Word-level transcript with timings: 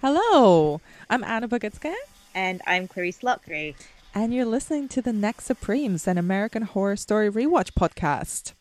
Hello, 0.00 0.80
I'm 1.10 1.24
Anna 1.24 1.48
Bogutskaya, 1.48 1.94
And 2.34 2.60
I'm 2.66 2.86
Clarisse 2.86 3.20
Loughrey. 3.22 3.74
and 4.14 4.32
you're 4.32 4.44
listening 4.46 4.88
to 4.88 5.02
the 5.02 5.12
Next 5.12 5.44
Supremes, 5.46 6.06
an 6.06 6.16
American 6.18 6.62
Horror 6.62 6.96
Story 6.96 7.30
rewatch 7.30 7.72
podcast. 7.72 8.52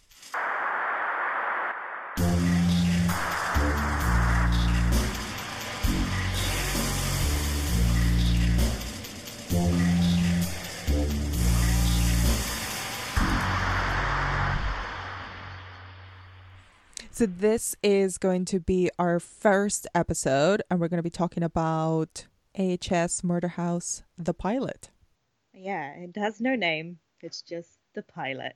So, 17.17 17.25
this 17.25 17.75
is 17.81 18.19
going 18.19 18.45
to 18.45 18.59
be 18.59 18.91
our 18.99 19.19
first 19.19 19.87
episode, 19.95 20.61
and 20.69 20.79
we're 20.79 20.87
going 20.87 20.99
to 20.99 21.03
be 21.03 21.09
talking 21.09 21.41
about 21.41 22.27
AHS 22.55 23.23
Murder 23.23 23.47
House, 23.47 24.03
the 24.19 24.35
pilot. 24.35 24.91
Yeah, 25.51 25.93
it 25.93 26.15
has 26.15 26.39
no 26.39 26.53
name. 26.53 26.99
It's 27.21 27.41
just 27.41 27.71
the 27.95 28.03
pilot. 28.03 28.55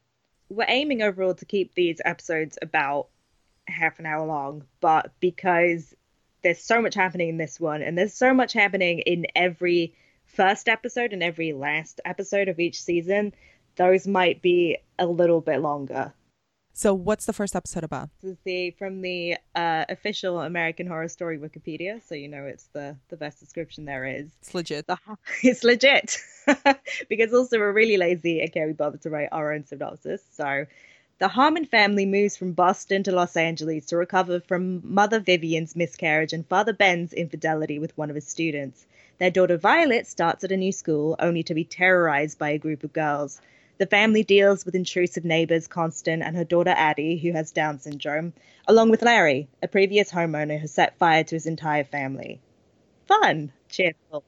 We're 0.50 0.68
aiming 0.68 1.02
overall 1.02 1.34
to 1.34 1.46
keep 1.46 1.74
these 1.74 2.02
episodes 2.06 2.60
about 2.62 3.08
half 3.68 3.98
an 3.98 4.06
hour 4.06 4.28
long, 4.28 4.66
but 4.80 5.12
because 5.20 5.96
there's 6.44 6.64
so 6.64 6.84
much 6.84 6.94
happening 6.94 7.30
in 7.30 7.38
this 7.38 7.60
one, 7.60 7.82
and 7.82 7.98
there's 7.98 8.14
so 8.14 8.32
much 8.32 8.54
happening 8.54 9.00
in 9.00 9.26
every 9.36 9.96
first 10.28 10.70
episode 10.70 11.14
and 11.14 11.24
every 11.24 11.52
last 11.52 12.00
episode 12.06 12.48
of 12.48 12.60
each 12.60 12.80
season, 12.80 13.34
those 13.76 14.06
might 14.06 14.44
be 14.44 14.78
a 15.00 15.08
little 15.08 15.42
bit 15.42 15.62
longer. 15.62 16.14
So, 16.74 16.94
what's 16.94 17.26
the 17.26 17.34
first 17.34 17.56
episode 17.56 17.84
about? 17.84 18.10
This 18.22 18.32
is 18.32 18.38
the 18.46 18.72
from 18.72 19.02
the 19.02 19.38
uh, 19.56 19.86
official 19.90 20.40
American 20.40 20.88
Horror 20.88 21.10
Story 21.10 21.38
Wikipedia, 21.38 22.02
so 22.08 22.16
you 22.16 22.30
know 22.30 22.46
it's 22.46 22.68
the 22.74 22.96
the 23.10 23.18
best 23.18 23.40
description 23.40 23.86
there 23.86 24.06
is. 24.06 24.32
It's 24.42 24.54
legit. 24.54 24.88
The, 24.88 24.98
it's 25.44 25.64
legit 25.64 26.18
because 27.10 27.34
also 27.34 27.60
we're 27.60 27.74
really 27.74 27.98
lazy 27.98 28.42
and 28.42 28.52
can't 28.52 28.70
be 28.70 28.74
bothered 28.74 29.02
to 29.02 29.10
write 29.10 29.30
our 29.32 29.54
own 29.54 29.66
synopsis. 29.66 30.22
So, 30.32 30.66
the 31.20 31.28
Harmon 31.28 31.66
family 31.66 32.06
moves 32.06 32.38
from 32.38 32.54
Boston 32.54 33.04
to 33.04 33.12
Los 33.12 33.36
Angeles 33.36 33.86
to 33.88 33.98
recover 33.98 34.40
from 34.40 34.82
Mother 34.84 35.20
Vivian's 35.20 35.76
miscarriage 35.76 36.34
and 36.34 36.48
Father 36.48 36.74
Ben's 36.74 37.14
infidelity 37.14 37.80
with 37.80 37.98
one 37.98 38.10
of 38.10 38.16
his 38.16 38.28
students. 38.28 38.86
Their 39.20 39.30
daughter 39.30 39.58
Violet 39.58 40.08
starts 40.08 40.44
at 40.44 40.52
a 40.52 40.58
new 40.58 40.72
school 40.72 41.16
only 41.20 41.44
to 41.44 41.54
be 41.54 41.64
terrorized 41.64 42.40
by 42.40 42.50
a 42.50 42.58
group 42.58 42.84
of 42.84 42.94
girls. 42.94 43.40
The 43.78 43.86
family 43.88 44.24
deals 44.24 44.66
with 44.66 44.76
intrusive 44.76 45.26
neighbors 45.26 45.68
Constance 45.68 46.24
and 46.26 46.36
her 46.36 46.44
daughter 46.44 46.74
Addie, 46.76 47.18
who 47.18 47.32
has 47.32 47.52
Down 47.52 47.80
syndrome, 47.80 48.34
along 48.68 48.92
with 48.92 49.02
Larry, 49.02 49.48
a 49.64 49.68
previous 49.68 50.12
homeowner 50.12 50.60
who 50.60 50.68
set 50.68 50.98
fire 50.98 51.24
to 51.24 51.36
his 51.36 51.46
entire 51.46 51.84
family. 51.84 52.40
Fun, 53.08 53.52
cheerful. 53.70 54.24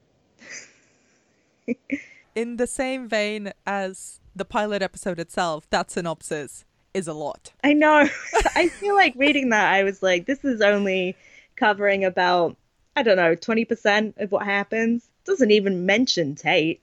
In 2.35 2.57
the 2.57 2.67
same 2.67 3.07
vein 3.07 3.53
as 3.65 4.19
the 4.35 4.45
pilot 4.45 4.81
episode 4.81 5.19
itself, 5.19 5.69
that 5.69 5.91
synopsis 5.91 6.65
is 6.93 7.07
a 7.07 7.13
lot. 7.13 7.53
I 7.63 7.73
know. 7.73 8.07
I 8.55 8.69
feel 8.69 8.95
like 8.95 9.13
reading 9.15 9.49
that, 9.49 9.71
I 9.71 9.83
was 9.83 10.01
like, 10.01 10.25
this 10.25 10.43
is 10.43 10.61
only 10.61 11.15
covering 11.55 12.05
about, 12.05 12.57
I 12.95 13.03
don't 13.03 13.17
know, 13.17 13.35
20% 13.35 14.13
of 14.17 14.31
what 14.31 14.45
happens. 14.45 15.07
Doesn't 15.25 15.51
even 15.51 15.85
mention 15.85 16.35
Tate, 16.35 16.81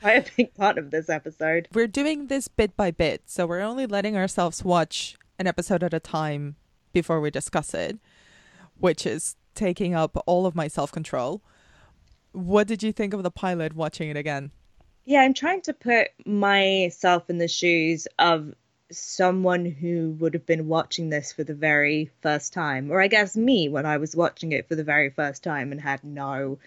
quite 0.02 0.28
a 0.28 0.32
big 0.34 0.54
part 0.54 0.78
of 0.78 0.90
this 0.90 1.10
episode. 1.10 1.68
We're 1.74 1.86
doing 1.86 2.28
this 2.28 2.48
bit 2.48 2.76
by 2.76 2.90
bit, 2.90 3.22
so 3.26 3.46
we're 3.46 3.60
only 3.60 3.86
letting 3.86 4.16
ourselves 4.16 4.64
watch 4.64 5.16
an 5.38 5.46
episode 5.46 5.82
at 5.82 5.92
a 5.92 6.00
time 6.00 6.56
before 6.92 7.20
we 7.20 7.30
discuss 7.30 7.74
it, 7.74 7.98
which 8.78 9.04
is 9.04 9.36
taking 9.54 9.94
up 9.94 10.16
all 10.26 10.46
of 10.46 10.54
my 10.54 10.68
self 10.68 10.90
control. 10.90 11.42
What 12.32 12.66
did 12.66 12.82
you 12.82 12.92
think 12.92 13.12
of 13.12 13.22
the 13.22 13.30
pilot 13.30 13.74
watching 13.74 14.08
it 14.08 14.16
again? 14.16 14.52
Yeah, 15.04 15.20
I'm 15.20 15.34
trying 15.34 15.62
to 15.62 15.74
put 15.74 16.08
myself 16.24 17.28
in 17.28 17.38
the 17.38 17.48
shoes 17.48 18.06
of 18.18 18.54
someone 18.92 19.64
who 19.66 20.16
would 20.18 20.34
have 20.34 20.46
been 20.46 20.66
watching 20.66 21.10
this 21.10 21.32
for 21.32 21.44
the 21.44 21.54
very 21.54 22.10
first 22.22 22.52
time, 22.52 22.90
or 22.90 23.02
I 23.02 23.08
guess 23.08 23.36
me 23.36 23.68
when 23.68 23.84
I 23.84 23.98
was 23.98 24.16
watching 24.16 24.52
it 24.52 24.68
for 24.68 24.76
the 24.76 24.84
very 24.84 25.10
first 25.10 25.42
time 25.42 25.72
and 25.72 25.80
had 25.80 26.02
no 26.04 26.58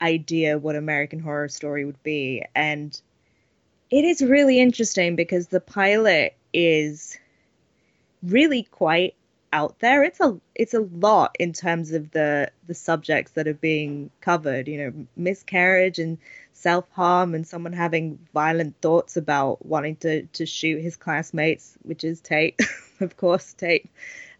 idea 0.00 0.58
what 0.58 0.76
American 0.76 1.20
Horror 1.20 1.48
Story 1.48 1.84
would 1.84 2.02
be. 2.02 2.44
And 2.54 3.00
it 3.90 4.04
is 4.04 4.22
really 4.22 4.60
interesting 4.60 5.16
because 5.16 5.48
the 5.48 5.60
pilot 5.60 6.36
is 6.52 7.18
really 8.22 8.64
quite 8.64 9.14
out 9.52 9.78
there. 9.78 10.02
It's 10.02 10.20
a 10.20 10.38
it's 10.54 10.74
a 10.74 10.80
lot 10.80 11.36
in 11.38 11.52
terms 11.52 11.92
of 11.92 12.10
the 12.10 12.50
the 12.66 12.74
subjects 12.74 13.32
that 13.32 13.48
are 13.48 13.54
being 13.54 14.10
covered. 14.20 14.68
You 14.68 14.78
know, 14.78 15.06
miscarriage 15.16 15.98
and 15.98 16.18
self 16.52 16.90
harm, 16.90 17.34
and 17.34 17.46
someone 17.46 17.72
having 17.72 18.18
violent 18.34 18.80
thoughts 18.82 19.16
about 19.16 19.64
wanting 19.64 19.96
to 19.96 20.22
to 20.24 20.46
shoot 20.46 20.82
his 20.82 20.96
classmates, 20.96 21.78
which 21.82 22.04
is 22.04 22.20
Tate, 22.20 22.60
of 23.00 23.16
course, 23.16 23.52
Tate. 23.54 23.90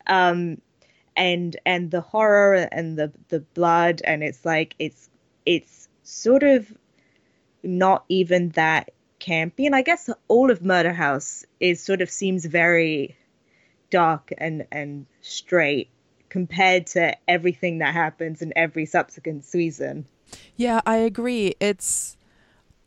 Um, 0.07 0.61
and 1.17 1.57
and 1.65 1.91
the 1.91 2.01
horror 2.01 2.69
and 2.71 2.99
the 2.99 3.13
the 3.29 3.41
blood, 3.41 4.03
and 4.05 4.23
it's 4.23 4.45
like 4.45 4.75
it's 4.79 5.09
it's 5.47 5.89
sort 6.03 6.43
of 6.43 6.71
not 7.63 8.05
even 8.09 8.51
that 8.51 8.91
campy. 9.21 9.67
And 9.67 9.75
I 9.75 9.83
guess 9.83 10.11
all 10.29 10.51
of 10.51 10.63
Murder 10.63 10.93
House 10.93 11.45
is 11.61 11.83
sort 11.83 12.03
of 12.03 12.11
seems 12.11 12.45
very 12.45 13.17
dark 13.91 14.33
and 14.37 14.67
and 14.73 15.07
straight 15.21 15.89
compared 16.29 16.87
to 16.89 17.17
everything 17.29 17.79
that 17.79 17.95
happens 17.95 18.43
in 18.43 18.53
every 18.57 18.85
subsequent 18.85 19.45
season. 19.45 20.07
Yeah, 20.57 20.81
I 20.85 20.97
agree. 20.97 21.55
It's 21.61 22.17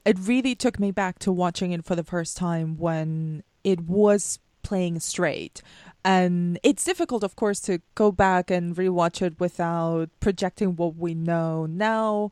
it 0.06 0.18
really 0.20 0.56
took 0.56 0.80
me 0.80 0.92
back 0.92 1.20
to 1.20 1.32
watching 1.32 1.72
it 1.72 1.86
for 1.86 1.96
the 1.96 2.04
first 2.04 2.38
time 2.38 2.78
when 2.78 3.44
it 3.64 3.82
was 3.82 4.40
playing 4.64 5.00
straight. 5.00 5.62
And 6.06 6.60
it's 6.64 6.86
difficult 6.86 7.24
of 7.24 7.36
course 7.36 7.60
to 7.62 7.82
go 7.96 8.12
back 8.12 8.50
and 8.50 8.76
rewatch 8.76 9.22
it 9.22 9.40
without 9.40 10.10
projecting 10.20 10.76
what 10.76 10.96
we 10.96 11.14
know 11.14 11.66
now 11.66 12.32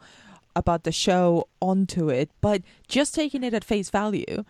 about 0.56 0.84
the 0.84 0.92
show 0.92 1.48
onto 1.62 2.10
it, 2.10 2.32
but 2.42 2.64
just 2.88 3.14
taking 3.14 3.44
it 3.44 3.54
at 3.54 3.64
face 3.64 3.90
value, 3.92 4.44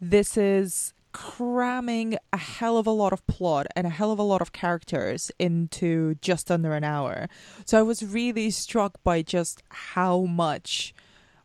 this 0.00 0.36
is 0.36 0.92
cramming 1.12 2.18
a 2.30 2.36
hell 2.36 2.76
of 2.76 2.86
a 2.86 2.90
lot 2.90 3.10
of 3.10 3.26
plot 3.26 3.66
and 3.74 3.86
a 3.86 3.90
hell 3.90 4.12
of 4.12 4.18
a 4.18 4.22
lot 4.22 4.42
of 4.42 4.52
characters 4.52 5.32
into 5.38 6.14
just 6.16 6.50
under 6.50 6.74
an 6.74 6.84
hour. 6.84 7.26
So 7.64 7.78
I 7.78 7.82
was 7.82 8.02
really 8.02 8.50
struck 8.50 9.02
by 9.02 9.22
just 9.22 9.62
how 9.70 10.24
much 10.26 10.94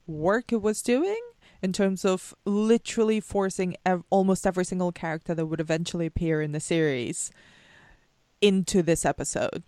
work 0.06 0.52
it 0.52 0.62
was 0.62 0.82
doing 0.82 1.22
in 1.62 1.74
terms 1.74 2.04
of 2.06 2.34
literally 2.46 3.20
forcing 3.20 3.76
ev- 3.86 4.04
almost 4.10 4.48
every 4.48 4.66
single 4.66 4.92
character 4.92 5.36
that 5.36 5.46
would 5.46 5.60
eventually 5.60 6.06
appear 6.06 6.42
in 6.42 6.52
the 6.52 6.60
series 6.60 7.32
into 8.42 8.82
this 8.82 9.06
episode. 9.06 9.64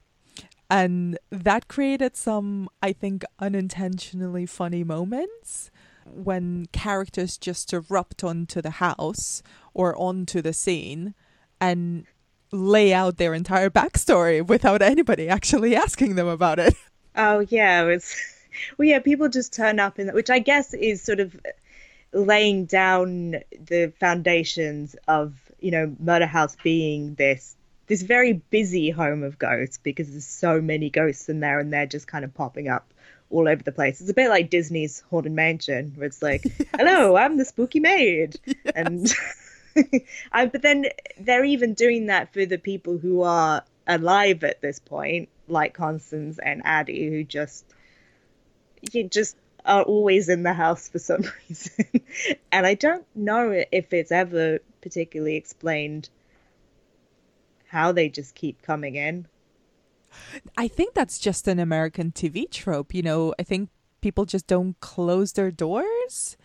And 0.69 1.19
that 1.29 1.67
created 1.67 2.15
some, 2.15 2.67
I 2.81 2.93
think, 2.93 3.23
unintentionally 3.39 4.47
funny 4.47 4.83
moments 4.83 5.69
when 6.05 6.65
characters 6.71 7.37
just 7.37 7.71
erupt 7.73 8.23
onto 8.23 8.61
the 8.61 8.71
house 8.71 9.43
or 9.73 9.95
onto 9.97 10.41
the 10.41 10.53
scene 10.53 11.13
and 11.61 12.05
lay 12.51 12.93
out 12.93 13.17
their 13.17 13.33
entire 13.33 13.69
backstory 13.69 14.45
without 14.45 14.81
anybody 14.81 15.29
actually 15.29 15.75
asking 15.85 16.15
them 16.15 16.27
about 16.27 16.59
it. 16.59 16.75
Oh 17.15 17.39
yeah, 17.49 17.83
it's 17.85 18.15
well 18.77 18.87
yeah, 18.87 18.99
people 18.99 19.29
just 19.29 19.53
turn 19.53 19.79
up 19.79 19.99
in 19.99 20.07
that, 20.07 20.15
which 20.15 20.29
I 20.29 20.39
guess 20.39 20.73
is 20.73 21.01
sort 21.01 21.19
of 21.19 21.35
laying 22.13 22.65
down 22.65 23.31
the 23.51 23.91
foundations 23.99 24.95
of, 25.07 25.33
you 25.59 25.71
know, 25.71 25.95
Murder 25.99 26.27
House 26.27 26.55
being 26.63 27.15
this 27.15 27.55
this 27.87 28.01
very 28.01 28.33
busy 28.33 28.89
home 28.89 29.23
of 29.23 29.37
ghosts 29.37 29.77
because 29.77 30.09
there's 30.09 30.25
so 30.25 30.61
many 30.61 30.89
ghosts 30.89 31.27
in 31.27 31.41
there 31.41 31.59
and 31.59 31.73
they're 31.73 31.85
just 31.85 32.07
kind 32.07 32.23
of 32.23 32.33
popping 32.33 32.69
up 32.69 32.93
all 33.29 33.47
over 33.47 33.61
the 33.61 33.71
place. 33.71 33.99
It's 33.99 34.09
a 34.09 34.13
bit 34.13 34.29
like 34.29 34.49
Disney's 34.49 35.03
Haunted 35.09 35.33
Mansion, 35.33 35.93
where 35.95 36.07
it's 36.07 36.21
like, 36.21 36.45
yes. 36.59 36.67
"Hello, 36.77 37.15
I'm 37.17 37.37
the 37.37 37.45
spooky 37.45 37.79
maid," 37.79 38.39
yes. 38.45 38.73
and 38.75 39.13
I, 40.31 40.45
but 40.45 40.61
then 40.61 40.85
they're 41.19 41.43
even 41.43 41.73
doing 41.73 42.05
that 42.07 42.31
for 42.31 42.45
the 42.45 42.57
people 42.57 42.97
who 42.97 43.23
are 43.23 43.63
alive 43.87 44.43
at 44.43 44.61
this 44.61 44.79
point, 44.79 45.29
like 45.47 45.73
Constance 45.73 46.39
and 46.39 46.61
Addie, 46.63 47.09
who 47.09 47.23
just 47.23 47.65
you 48.91 49.03
just 49.05 49.35
are 49.65 49.83
always 49.83 50.29
in 50.29 50.43
the 50.43 50.53
house 50.53 50.89
for 50.89 50.99
some 50.99 51.23
reason. 51.49 51.85
and 52.51 52.65
I 52.65 52.73
don't 52.73 53.05
know 53.15 53.63
if 53.71 53.93
it's 53.93 54.11
ever 54.11 54.59
particularly 54.81 55.35
explained 55.35 56.09
how 57.67 57.91
they 57.91 58.09
just 58.09 58.35
keep 58.35 58.61
coming 58.61 58.95
in. 58.95 59.27
I 60.57 60.67
think 60.67 60.93
that's 60.93 61.17
just 61.17 61.47
an 61.47 61.59
American 61.59 62.11
TV 62.11 62.49
trope. 62.49 62.93
You 62.93 63.01
know, 63.01 63.33
I 63.39 63.43
think 63.43 63.69
people 64.01 64.25
just 64.25 64.45
don't 64.45 64.79
close 64.79 65.33
their 65.33 65.49
doors 65.49 66.37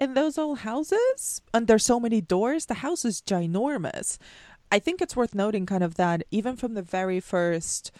in 0.00 0.14
those 0.14 0.36
old 0.36 0.60
houses. 0.60 1.42
And 1.52 1.66
there's 1.66 1.84
so 1.84 2.00
many 2.00 2.20
doors. 2.20 2.66
The 2.66 2.74
house 2.74 3.04
is 3.04 3.22
ginormous. 3.22 4.18
I 4.72 4.78
think 4.80 5.00
it's 5.00 5.14
worth 5.14 5.34
noting 5.34 5.66
kind 5.66 5.84
of 5.84 5.94
that 5.94 6.24
even 6.30 6.56
from 6.56 6.74
the 6.74 6.82
very 6.82 7.20
first 7.20 7.92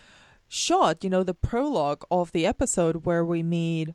shot, 0.49 1.05
you 1.05 1.11
know, 1.11 1.23
the 1.23 1.35
prologue 1.35 2.05
of 2.11 2.33
the 2.33 2.47
episode 2.47 3.05
where 3.05 3.25
we 3.25 3.43
meet 3.43 3.91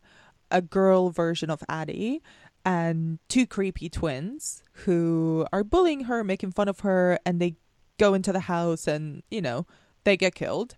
a 0.51 0.62
girl 0.62 1.10
version 1.10 1.50
of 1.50 1.63
Addie 1.69 2.22
and 2.66 3.19
two 3.28 3.48
creepy 3.48 3.90
twins 3.90 4.63
who 4.86 5.46
are 5.51 5.63
bullying 5.63 6.06
her, 6.06 6.24
making 6.24 6.51
fun 6.51 6.68
of 6.68 6.81
her, 6.81 7.19
and 7.25 7.40
they 7.40 7.56
go 7.98 8.13
into 8.13 8.31
the 8.31 8.42
house 8.42 8.88
and, 8.88 9.24
you 9.30 9.42
know, 9.42 9.66
they 10.04 10.18
get 10.18 10.36
killed. 10.36 10.75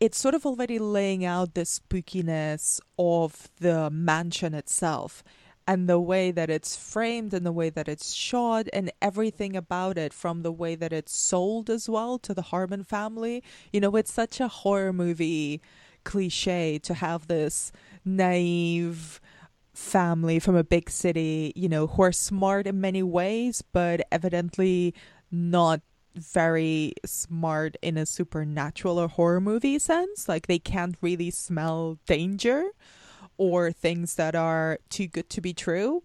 It's 0.00 0.18
sort 0.18 0.34
of 0.34 0.44
already 0.44 0.78
laying 0.78 1.24
out 1.24 1.54
the 1.54 1.62
spookiness 1.62 2.80
of 2.98 3.48
the 3.60 3.90
mansion 3.90 4.54
itself 4.54 5.22
and 5.66 5.88
the 5.88 6.00
way 6.00 6.30
that 6.30 6.50
it's 6.50 6.76
framed 6.76 7.32
and 7.32 7.46
the 7.46 7.52
way 7.52 7.70
that 7.70 7.88
it's 7.88 8.12
shot 8.12 8.66
and 8.72 8.92
everything 9.00 9.56
about 9.56 9.96
it 9.96 10.12
from 10.12 10.42
the 10.42 10.52
way 10.52 10.74
that 10.74 10.92
it's 10.92 11.16
sold 11.16 11.70
as 11.70 11.88
well 11.88 12.18
to 12.18 12.34
the 12.34 12.42
Harmon 12.42 12.84
family. 12.84 13.42
You 13.72 13.80
know, 13.80 13.96
it's 13.96 14.12
such 14.12 14.40
a 14.40 14.48
horror 14.48 14.92
movie 14.92 15.62
cliche 16.04 16.78
to 16.80 16.94
have 16.94 17.28
this 17.28 17.72
naive 18.04 19.20
family 19.72 20.38
from 20.38 20.56
a 20.56 20.64
big 20.64 20.88
city, 20.88 21.52
you 21.56 21.68
know, 21.68 21.86
who 21.86 22.02
are 22.02 22.12
smart 22.12 22.66
in 22.66 22.80
many 22.80 23.02
ways, 23.02 23.62
but 23.72 24.06
evidently 24.12 24.94
not 25.30 25.80
very 26.14 26.94
smart 27.04 27.76
in 27.82 27.96
a 27.96 28.06
supernatural 28.06 28.98
or 28.98 29.08
horror 29.08 29.40
movie 29.40 29.78
sense. 29.78 30.28
Like 30.28 30.46
they 30.46 30.58
can't 30.58 30.96
really 31.00 31.30
smell 31.30 31.98
danger 32.06 32.70
or 33.36 33.72
things 33.72 34.14
that 34.14 34.34
are 34.34 34.78
too 34.90 35.08
good 35.08 35.28
to 35.30 35.40
be 35.40 35.52
true. 35.52 36.04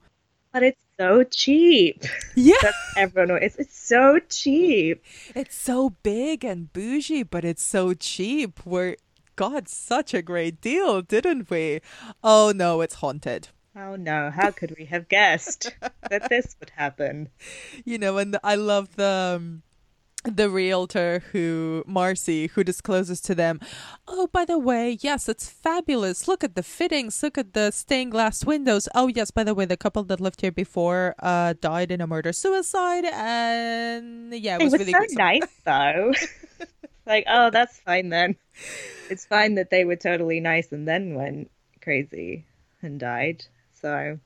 But 0.52 0.64
it's 0.64 0.82
so 1.00 1.24
cheap. 1.24 2.04
Yeah. 2.36 2.56
That's 2.62 2.78
everyone 2.98 3.44
it's 3.44 3.56
it's 3.58 3.78
so 3.78 4.20
cheap. 4.30 5.04
It's 5.36 5.56
so 5.56 5.92
big 6.02 6.44
and 6.44 6.74
bougie, 6.74 7.24
but 7.24 7.46
it's 7.46 7.64
so 7.64 7.94
cheap. 7.94 8.66
We're 8.66 8.96
got 9.40 9.70
such 9.70 10.14
a 10.14 10.22
great 10.22 10.60
deal, 10.60 11.02
didn't 11.02 11.50
we? 11.50 11.80
Oh 12.22 12.52
no, 12.54 12.82
it's 12.82 12.96
haunted. 12.96 13.48
Oh 13.74 13.96
no, 13.96 14.30
how 14.30 14.52
could 14.52 14.76
we 14.78 14.84
have 14.88 15.08
guessed 15.08 15.72
that 16.10 16.30
this 16.30 16.58
would 16.60 16.72
happen? 16.76 17.30
You 17.86 17.98
know, 17.98 18.18
and 18.18 18.38
I 18.44 18.56
love 18.56 18.98
the 18.98 19.40
um, 19.40 19.64
the 20.26 20.50
realtor 20.50 21.24
who 21.32 21.86
Marcy 21.88 22.48
who 22.48 22.66
discloses 22.66 23.22
to 23.22 23.34
them, 23.34 23.62
"Oh, 24.10 24.28
by 24.28 24.44
the 24.44 24.60
way, 24.60 24.98
yes, 25.00 25.30
it's 25.30 25.48
fabulous. 25.48 26.28
Look 26.28 26.44
at 26.44 26.56
the 26.56 26.64
fittings, 26.64 27.24
look 27.24 27.38
at 27.38 27.54
the 27.54 27.72
stained 27.72 28.12
glass 28.12 28.44
windows. 28.44 28.90
Oh, 28.94 29.08
yes, 29.08 29.32
by 29.32 29.46
the 29.46 29.56
way, 29.56 29.64
the 29.64 29.78
couple 29.78 30.04
that 30.04 30.20
lived 30.20 30.42
here 30.42 30.52
before 30.52 31.16
uh 31.20 31.54
died 31.62 31.92
in 31.92 32.02
a 32.02 32.08
murder 32.08 32.34
suicide 32.34 33.06
and 33.06 34.34
yeah, 34.34 34.58
it 34.60 34.64
was, 34.66 34.74
it 34.74 34.80
was 34.80 34.88
really 34.88 35.08
so 35.08 35.16
nice 35.16 35.62
though. 35.64 36.12
like, 37.10 37.26
oh, 37.28 37.50
that's 37.50 37.78
fine 37.80 38.10
then. 38.10 38.36
It's 39.10 39.26
fine 39.26 39.56
that 39.56 39.72
they 39.72 39.84
were 39.84 39.96
totally 39.96 40.40
nice 40.40 40.72
and 40.72 40.88
then 40.88 41.16
went 41.16 41.52
crazy 41.82 42.46
and 42.82 43.00
died. 43.00 43.44
So 43.82 44.20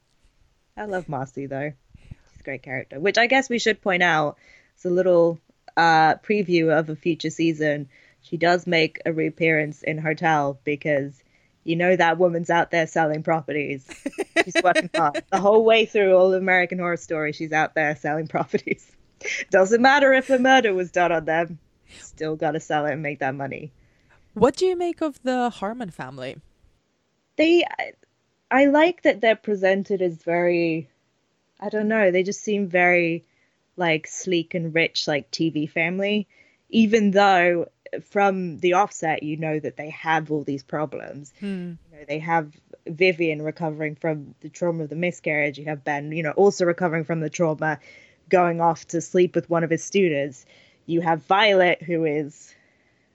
I 0.77 0.85
love 0.85 1.07
Marcy 1.07 1.45
though. 1.45 1.71
She's 1.97 2.41
a 2.41 2.43
great 2.43 2.61
character. 2.61 2.99
Which 2.99 3.17
I 3.17 3.27
guess 3.27 3.49
we 3.49 3.59
should 3.59 3.81
point 3.81 4.03
out. 4.03 4.37
It's 4.75 4.85
a 4.85 4.89
little 4.89 5.39
uh, 5.77 6.15
preview 6.15 6.77
of 6.77 6.89
a 6.89 6.95
future 6.95 7.29
season. 7.29 7.89
She 8.21 8.37
does 8.37 8.67
make 8.67 8.99
a 9.05 9.13
reappearance 9.13 9.81
in 9.81 9.97
Hotel 9.97 10.59
because 10.63 11.23
you 11.63 11.77
know 11.77 11.95
that 11.95 12.17
woman's 12.17 12.49
out 12.49 12.71
there 12.71 12.87
selling 12.87 13.23
properties. 13.23 13.87
She's 14.43 14.61
working 14.61 14.89
hard. 14.95 15.23
The 15.31 15.39
whole 15.39 15.63
way 15.63 15.85
through 15.85 16.15
all 16.17 16.33
of 16.33 16.41
American 16.41 16.79
Horror 16.79 16.97
Story, 16.97 17.31
she's 17.31 17.53
out 17.53 17.75
there 17.75 17.95
selling 17.95 18.27
properties. 18.27 18.89
Doesn't 19.51 19.81
matter 19.81 20.11
if 20.13 20.29
a 20.29 20.39
murder 20.39 20.73
was 20.73 20.91
done 20.91 21.11
on 21.13 21.25
them. 21.25 21.59
Still 21.99 22.35
got 22.35 22.51
to 22.51 22.59
sell 22.59 22.85
it 22.85 22.93
and 22.93 23.01
make 23.01 23.19
that 23.19 23.35
money. 23.35 23.71
What 24.33 24.55
do 24.55 24.65
you 24.65 24.75
make 24.75 25.01
of 25.01 25.21
the 25.23 25.49
Harmon 25.49 25.91
family? 25.91 26.37
They 27.35 27.65
I 28.49 28.65
like 28.65 29.03
that 29.03 29.21
they're 29.21 29.35
presented 29.35 30.01
as 30.01 30.17
very 30.17 30.89
I 31.59 31.69
don't 31.69 31.87
know, 31.87 32.11
they 32.11 32.23
just 32.23 32.41
seem 32.41 32.67
very 32.67 33.23
like 33.75 34.07
sleek 34.07 34.53
and 34.53 34.73
rich 34.73 35.07
like 35.07 35.31
TV 35.31 35.69
family 35.69 36.27
even 36.69 37.11
though 37.11 37.67
from 38.01 38.57
the 38.57 38.73
offset 38.73 39.21
you 39.21 39.37
know 39.37 39.59
that 39.59 39.77
they 39.77 39.89
have 39.89 40.31
all 40.31 40.43
these 40.43 40.63
problems. 40.63 41.33
Hmm. 41.39 41.73
You 41.91 41.97
know, 41.99 42.05
they 42.07 42.19
have 42.19 42.51
Vivian 42.87 43.41
recovering 43.41 43.95
from 43.95 44.35
the 44.41 44.49
trauma 44.49 44.83
of 44.83 44.89
the 44.89 44.95
miscarriage, 44.95 45.57
you 45.57 45.65
have 45.65 45.83
Ben, 45.83 46.11
you 46.11 46.23
know, 46.23 46.31
also 46.31 46.65
recovering 46.65 47.03
from 47.03 47.19
the 47.19 47.29
trauma 47.29 47.79
going 48.29 48.61
off 48.61 48.87
to 48.87 49.01
sleep 49.01 49.35
with 49.35 49.49
one 49.49 49.63
of 49.63 49.69
his 49.69 49.83
students. 49.83 50.45
You 50.85 51.01
have 51.01 51.23
Violet 51.23 51.81
who 51.81 52.05
is 52.05 52.53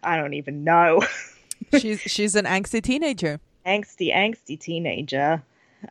I 0.02 0.16
don't 0.16 0.34
even 0.34 0.64
know. 0.64 1.02
she's 1.78 2.00
she's 2.00 2.34
an 2.34 2.44
angsty 2.44 2.82
teenager. 2.82 3.40
angsty, 3.66 4.14
angsty 4.14 4.58
teenager. 4.58 5.42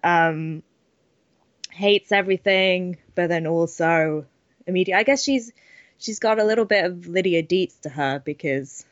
Um, 0.04 0.64
hates 1.72 2.12
everything, 2.12 2.98
but 3.16 3.28
then 3.28 3.48
also 3.48 4.26
immediate. 4.66 4.98
I 4.98 5.04
guess 5.04 5.24
she's 5.24 5.52
she's 5.98 6.20
got 6.20 6.40
a 6.40 6.44
little 6.44 6.66
bit 6.66 6.86
of 6.86 7.08
Lydia 7.08 7.44
Deetz 7.44 7.82
to 7.82 7.90
her 7.90 8.22
because 8.24 8.86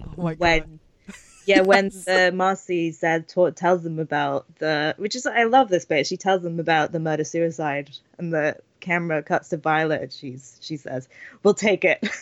Oh 0.00 0.22
my 0.22 0.34
when 0.34 0.60
god. 0.60 1.14
yeah, 1.46 1.60
when 1.62 1.88
the 1.88 2.32
Marcy 2.34 2.92
said 2.92 3.28
tells 3.28 3.82
them 3.82 3.98
about 3.98 4.46
the 4.58 4.94
which 4.98 5.16
is 5.16 5.26
I 5.26 5.44
love 5.44 5.68
this 5.68 5.84
bit. 5.84 6.06
She 6.06 6.16
tells 6.16 6.42
them 6.42 6.60
about 6.60 6.92
the 6.92 7.00
murder 7.00 7.24
suicide, 7.24 7.90
and 8.18 8.32
the 8.32 8.56
camera 8.80 9.22
cuts 9.22 9.50
to 9.50 9.56
Violet. 9.56 10.02
And 10.02 10.12
she's 10.12 10.58
she 10.60 10.76
says, 10.76 11.08
"We'll 11.42 11.54
take 11.54 11.84
it." 11.84 12.06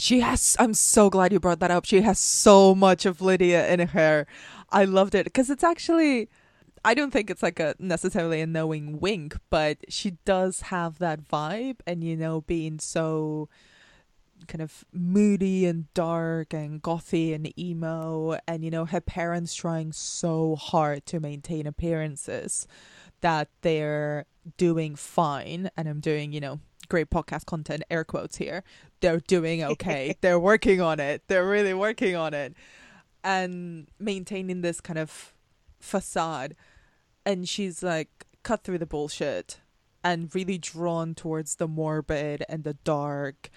She 0.00 0.20
has. 0.20 0.56
I'm 0.60 0.74
so 0.74 1.10
glad 1.10 1.32
you 1.32 1.40
brought 1.40 1.58
that 1.58 1.72
up. 1.72 1.84
She 1.84 2.02
has 2.02 2.20
so 2.20 2.72
much 2.72 3.04
of 3.04 3.20
Lydia 3.20 3.68
in 3.68 3.88
her. 3.88 4.28
I 4.70 4.84
loved 4.84 5.16
it 5.16 5.24
because 5.24 5.50
it's 5.50 5.64
actually. 5.64 6.28
I 6.84 6.94
don't 6.94 7.10
think 7.10 7.28
it's 7.28 7.42
like 7.42 7.58
a 7.58 7.74
necessarily 7.80 8.40
a 8.40 8.46
knowing 8.46 9.00
wink, 9.00 9.36
but 9.50 9.78
she 9.88 10.12
does 10.24 10.60
have 10.60 11.00
that 11.00 11.28
vibe, 11.28 11.80
and 11.84 12.04
you 12.04 12.16
know, 12.16 12.42
being 12.42 12.78
so 12.78 13.48
kind 14.46 14.62
of 14.62 14.84
moody 14.92 15.66
and 15.66 15.92
dark 15.94 16.54
and 16.54 16.80
gothy 16.80 17.34
and 17.34 17.58
emo, 17.58 18.38
and 18.46 18.64
you 18.64 18.70
know, 18.70 18.84
her 18.84 19.00
parents 19.00 19.52
trying 19.52 19.90
so 19.90 20.54
hard 20.54 21.04
to 21.06 21.18
maintain 21.18 21.66
appearances 21.66 22.68
that 23.20 23.48
they're 23.62 24.26
doing 24.56 24.94
fine, 24.94 25.70
and 25.76 25.88
I'm 25.88 25.98
doing, 25.98 26.32
you 26.32 26.40
know, 26.40 26.60
great 26.88 27.10
podcast 27.10 27.46
content, 27.46 27.82
air 27.90 28.04
quotes 28.04 28.36
here. 28.36 28.62
They're 29.00 29.20
doing 29.20 29.62
okay. 29.64 30.16
they're 30.20 30.40
working 30.40 30.80
on 30.80 31.00
it. 31.00 31.22
They're 31.28 31.48
really 31.48 31.74
working 31.74 32.16
on 32.16 32.34
it. 32.34 32.54
And 33.24 33.88
maintaining 33.98 34.60
this 34.60 34.80
kind 34.80 34.98
of 34.98 35.32
facade. 35.80 36.54
And 37.26 37.48
she's 37.48 37.82
like 37.82 38.26
cut 38.42 38.64
through 38.64 38.78
the 38.78 38.86
bullshit 38.86 39.60
and 40.02 40.34
really 40.34 40.58
drawn 40.58 41.14
towards 41.14 41.56
the 41.56 41.68
morbid 41.68 42.44
and 42.48 42.64
the 42.64 42.74
dark 42.74 43.50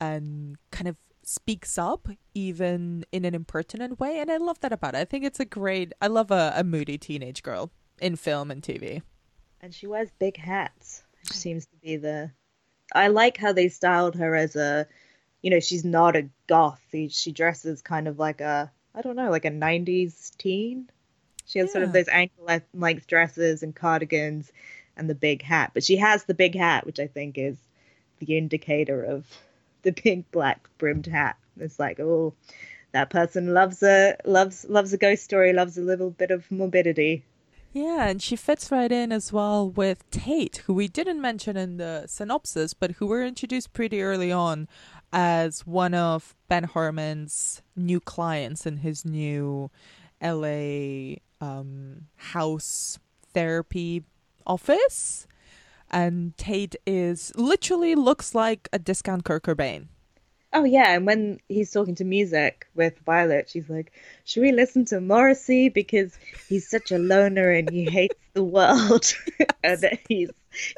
and 0.00 0.56
kind 0.70 0.86
of 0.88 0.96
speaks 1.24 1.76
up 1.76 2.08
even 2.34 3.04
in 3.12 3.24
an 3.24 3.34
impertinent 3.34 3.98
way. 3.98 4.18
And 4.20 4.30
I 4.30 4.36
love 4.36 4.60
that 4.60 4.72
about 4.72 4.94
it. 4.94 4.98
I 4.98 5.04
think 5.04 5.24
it's 5.24 5.40
a 5.40 5.44
great 5.44 5.92
I 6.00 6.06
love 6.06 6.30
a, 6.30 6.52
a 6.56 6.64
moody 6.64 6.98
teenage 6.98 7.42
girl 7.42 7.70
in 8.00 8.16
film 8.16 8.50
and 8.50 8.62
TV. 8.62 9.02
and 9.60 9.74
she 9.74 9.86
wears 9.86 10.10
big 10.18 10.36
hats. 10.36 11.02
Which 11.22 11.32
seems 11.32 11.66
to 11.66 11.76
be 11.76 11.96
the. 11.96 12.30
I 12.92 13.08
like 13.08 13.36
how 13.36 13.52
they 13.52 13.68
styled 13.68 14.16
her 14.16 14.34
as 14.34 14.56
a, 14.56 14.86
you 15.42 15.50
know, 15.50 15.60
she's 15.60 15.84
not 15.84 16.16
a 16.16 16.28
goth. 16.46 16.80
She, 16.90 17.08
she 17.08 17.32
dresses 17.32 17.82
kind 17.82 18.08
of 18.08 18.18
like 18.18 18.40
a, 18.40 18.70
I 18.94 19.02
don't 19.02 19.16
know, 19.16 19.30
like 19.30 19.44
a 19.44 19.50
'90s 19.50 20.36
teen. 20.36 20.90
She 21.46 21.58
has 21.60 21.72
sort 21.72 21.84
of 21.84 21.92
those 21.92 22.08
ankle 22.08 22.46
length 22.74 23.06
dresses 23.06 23.62
and 23.62 23.74
cardigans, 23.74 24.52
and 24.96 25.08
the 25.08 25.14
big 25.14 25.42
hat. 25.42 25.70
But 25.72 25.84
she 25.84 25.96
has 25.96 26.24
the 26.24 26.34
big 26.34 26.54
hat, 26.54 26.84
which 26.84 27.00
I 27.00 27.06
think 27.06 27.38
is 27.38 27.56
the 28.18 28.36
indicator 28.36 29.02
of 29.02 29.26
the 29.82 29.92
pink 29.92 30.30
black 30.30 30.68
brimmed 30.76 31.06
hat. 31.06 31.36
It's 31.58 31.78
like, 31.78 32.00
oh, 32.00 32.34
that 32.92 33.10
person 33.10 33.54
loves 33.54 33.82
a 33.82 34.16
loves 34.24 34.66
loves 34.68 34.92
a 34.92 34.98
ghost 34.98 35.24
story, 35.24 35.52
loves 35.52 35.78
a 35.78 35.82
little 35.82 36.10
bit 36.10 36.30
of 36.30 36.50
morbidity. 36.50 37.24
Yeah, 37.78 38.08
and 38.08 38.20
she 38.20 38.34
fits 38.34 38.72
right 38.72 38.90
in 38.90 39.12
as 39.12 39.32
well 39.32 39.70
with 39.70 40.10
Tate, 40.10 40.62
who 40.66 40.74
we 40.74 40.88
didn't 40.88 41.20
mention 41.20 41.56
in 41.56 41.76
the 41.76 42.06
synopsis, 42.08 42.74
but 42.74 42.92
who 42.92 43.06
were 43.06 43.24
introduced 43.24 43.72
pretty 43.72 44.02
early 44.02 44.32
on 44.32 44.66
as 45.12 45.64
one 45.64 45.94
of 45.94 46.34
Ben 46.48 46.64
Harmon's 46.64 47.62
new 47.76 48.00
clients 48.00 48.66
in 48.66 48.78
his 48.78 49.04
new 49.04 49.70
LA 50.20 51.18
um, 51.40 52.08
house 52.16 52.98
therapy 53.32 54.02
office. 54.44 55.28
And 55.88 56.36
Tate 56.36 56.74
is 56.84 57.30
literally 57.36 57.94
looks 57.94 58.34
like 58.34 58.68
a 58.72 58.80
discount 58.80 59.24
Kurt 59.24 59.44
Cobain. 59.44 59.86
Oh 60.52 60.64
yeah, 60.64 60.94
and 60.94 61.04
when 61.06 61.40
he's 61.48 61.70
talking 61.70 61.94
to 61.96 62.04
music 62.04 62.66
with 62.74 62.98
Violet, 63.00 63.50
she's 63.50 63.68
like, 63.68 63.92
"Should 64.24 64.42
we 64.42 64.52
listen 64.52 64.84
to 64.86 65.00
Morrissey 65.00 65.68
because 65.68 66.18
he's 66.48 66.68
such 66.68 66.90
a 66.90 66.98
loner 66.98 67.50
and 67.50 67.68
he 67.68 67.84
hates 67.84 68.16
the 68.32 68.44
world?" 68.44 69.14
and 69.62 69.80
then 69.80 69.98
he's 70.08 70.30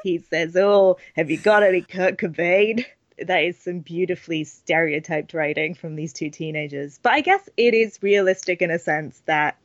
he 0.03 0.19
says, 0.19 0.57
"Oh, 0.57 0.99
have 1.15 1.31
you 1.31 1.39
got 1.39 1.63
any 1.63 1.83
Kurt 1.83 2.19
Cobain?" 2.19 2.85
that 3.27 3.45
is 3.45 3.59
some 3.59 3.81
beautifully 3.81 4.45
stereotyped 4.45 5.35
writing 5.35 5.75
from 5.75 5.95
these 5.95 6.13
two 6.13 6.31
teenagers. 6.31 6.99
But 7.03 7.13
I 7.13 7.21
guess 7.21 7.49
it 7.57 7.75
is 7.75 7.99
realistic 8.03 8.63
in 8.63 8.71
a 8.71 8.79
sense 8.79 9.21
that 9.27 9.59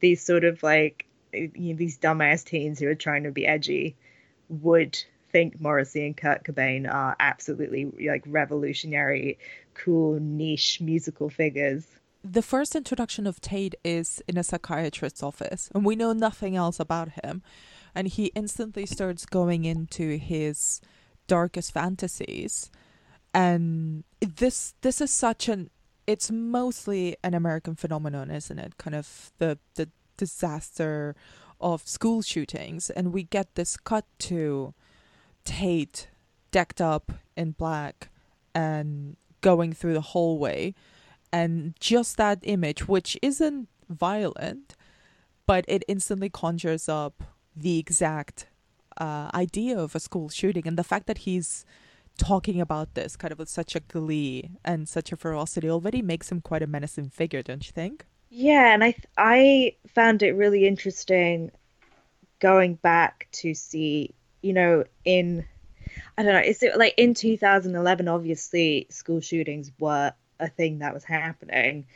these 0.00 0.22
sort 0.22 0.44
of 0.44 0.62
like 0.62 1.06
you 1.32 1.50
know, 1.56 1.76
these 1.76 1.98
dumbass 1.98 2.44
teens 2.44 2.78
who 2.78 2.88
are 2.88 2.94
trying 2.94 3.24
to 3.24 3.30
be 3.30 3.46
edgy 3.46 3.96
would 4.48 5.02
think 5.36 5.60
Morrissey 5.60 6.06
and 6.06 6.16
Kurt 6.16 6.44
Cobain 6.44 6.90
are 6.90 7.14
absolutely 7.20 7.84
like 8.08 8.24
revolutionary, 8.26 9.38
cool, 9.74 10.18
niche 10.18 10.80
musical 10.80 11.28
figures. 11.28 11.86
The 12.24 12.40
first 12.40 12.74
introduction 12.74 13.26
of 13.26 13.42
Tate 13.42 13.74
is 13.84 14.22
in 14.26 14.38
a 14.38 14.42
psychiatrist's 14.42 15.22
office, 15.22 15.68
and 15.74 15.84
we 15.84 15.94
know 15.94 16.14
nothing 16.14 16.56
else 16.56 16.80
about 16.80 17.10
him. 17.22 17.42
And 17.94 18.08
he 18.08 18.32
instantly 18.34 18.86
starts 18.86 19.26
going 19.26 19.66
into 19.66 20.16
his 20.16 20.80
darkest 21.26 21.70
fantasies. 21.72 22.70
And 23.34 24.04
this 24.20 24.74
this 24.80 25.02
is 25.02 25.10
such 25.10 25.50
an 25.50 25.68
it's 26.06 26.30
mostly 26.30 27.16
an 27.22 27.34
American 27.34 27.74
phenomenon, 27.74 28.30
isn't 28.30 28.58
it? 28.58 28.78
Kind 28.78 28.96
of 28.96 29.32
the 29.36 29.58
the 29.74 29.90
disaster 30.16 31.14
of 31.60 31.86
school 31.86 32.22
shootings, 32.22 32.88
and 32.88 33.12
we 33.12 33.22
get 33.22 33.54
this 33.54 33.76
cut 33.76 34.06
to 34.30 34.72
Tate 35.46 36.08
decked 36.50 36.80
up 36.82 37.12
in 37.36 37.52
black 37.52 38.10
and 38.54 39.16
going 39.40 39.72
through 39.72 39.94
the 39.94 40.00
hallway, 40.12 40.74
and 41.32 41.74
just 41.80 42.18
that 42.18 42.40
image, 42.42 42.86
which 42.86 43.16
isn't 43.22 43.68
violent, 43.88 44.74
but 45.46 45.64
it 45.68 45.84
instantly 45.88 46.28
conjures 46.28 46.88
up 46.88 47.22
the 47.54 47.78
exact 47.78 48.48
uh, 48.98 49.30
idea 49.32 49.78
of 49.78 49.94
a 49.94 50.00
school 50.00 50.28
shooting, 50.28 50.66
and 50.66 50.76
the 50.76 50.84
fact 50.84 51.06
that 51.06 51.18
he's 51.18 51.64
talking 52.18 52.60
about 52.60 52.94
this 52.94 53.16
kind 53.16 53.32
of 53.32 53.38
with 53.38 53.48
such 53.48 53.76
a 53.76 53.80
glee 53.80 54.50
and 54.64 54.88
such 54.88 55.12
a 55.12 55.16
ferocity 55.16 55.70
already 55.70 56.02
makes 56.02 56.32
him 56.32 56.40
quite 56.40 56.62
a 56.62 56.66
menacing 56.66 57.08
figure, 57.10 57.42
don't 57.42 57.66
you 57.66 57.72
think? 57.72 58.06
Yeah, 58.30 58.72
and 58.74 58.82
I 58.82 58.90
th- 58.92 59.06
I 59.16 59.76
found 59.94 60.22
it 60.22 60.32
really 60.32 60.66
interesting 60.66 61.50
going 62.40 62.74
back 62.74 63.28
to 63.32 63.54
see, 63.54 64.14
you 64.46 64.52
know, 64.52 64.84
in 65.04 65.44
I 66.16 66.22
don't 66.22 66.32
know, 66.32 66.40
is 66.40 66.62
it 66.62 66.78
like 66.78 66.94
in 66.96 67.14
2011 67.14 68.08
obviously 68.08 68.86
school 68.90 69.20
shootings 69.20 69.70
were 69.78 70.12
a 70.38 70.48
thing 70.48 70.78
that 70.78 70.94
was 70.94 71.04
happening, 71.04 71.86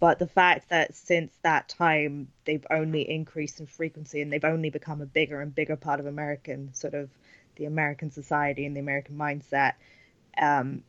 but 0.00 0.18
the 0.18 0.26
fact 0.26 0.70
that 0.70 0.94
since 0.94 1.32
that 1.42 1.68
time 1.68 2.28
they've 2.44 2.66
only 2.70 3.08
increased 3.08 3.60
in 3.60 3.66
frequency 3.66 4.22
and 4.22 4.32
they've 4.32 4.44
only 4.44 4.70
become 4.70 5.00
a 5.00 5.06
bigger 5.06 5.40
and 5.40 5.54
bigger 5.54 5.76
part 5.76 6.00
of 6.00 6.06
American 6.06 6.72
sort 6.74 6.94
of 6.94 7.10
the 7.56 7.66
American 7.66 8.10
society 8.10 8.64
and 8.64 8.74
the 8.74 8.80
American 8.80 9.16
mindset 9.16 9.74
um, 10.40 10.82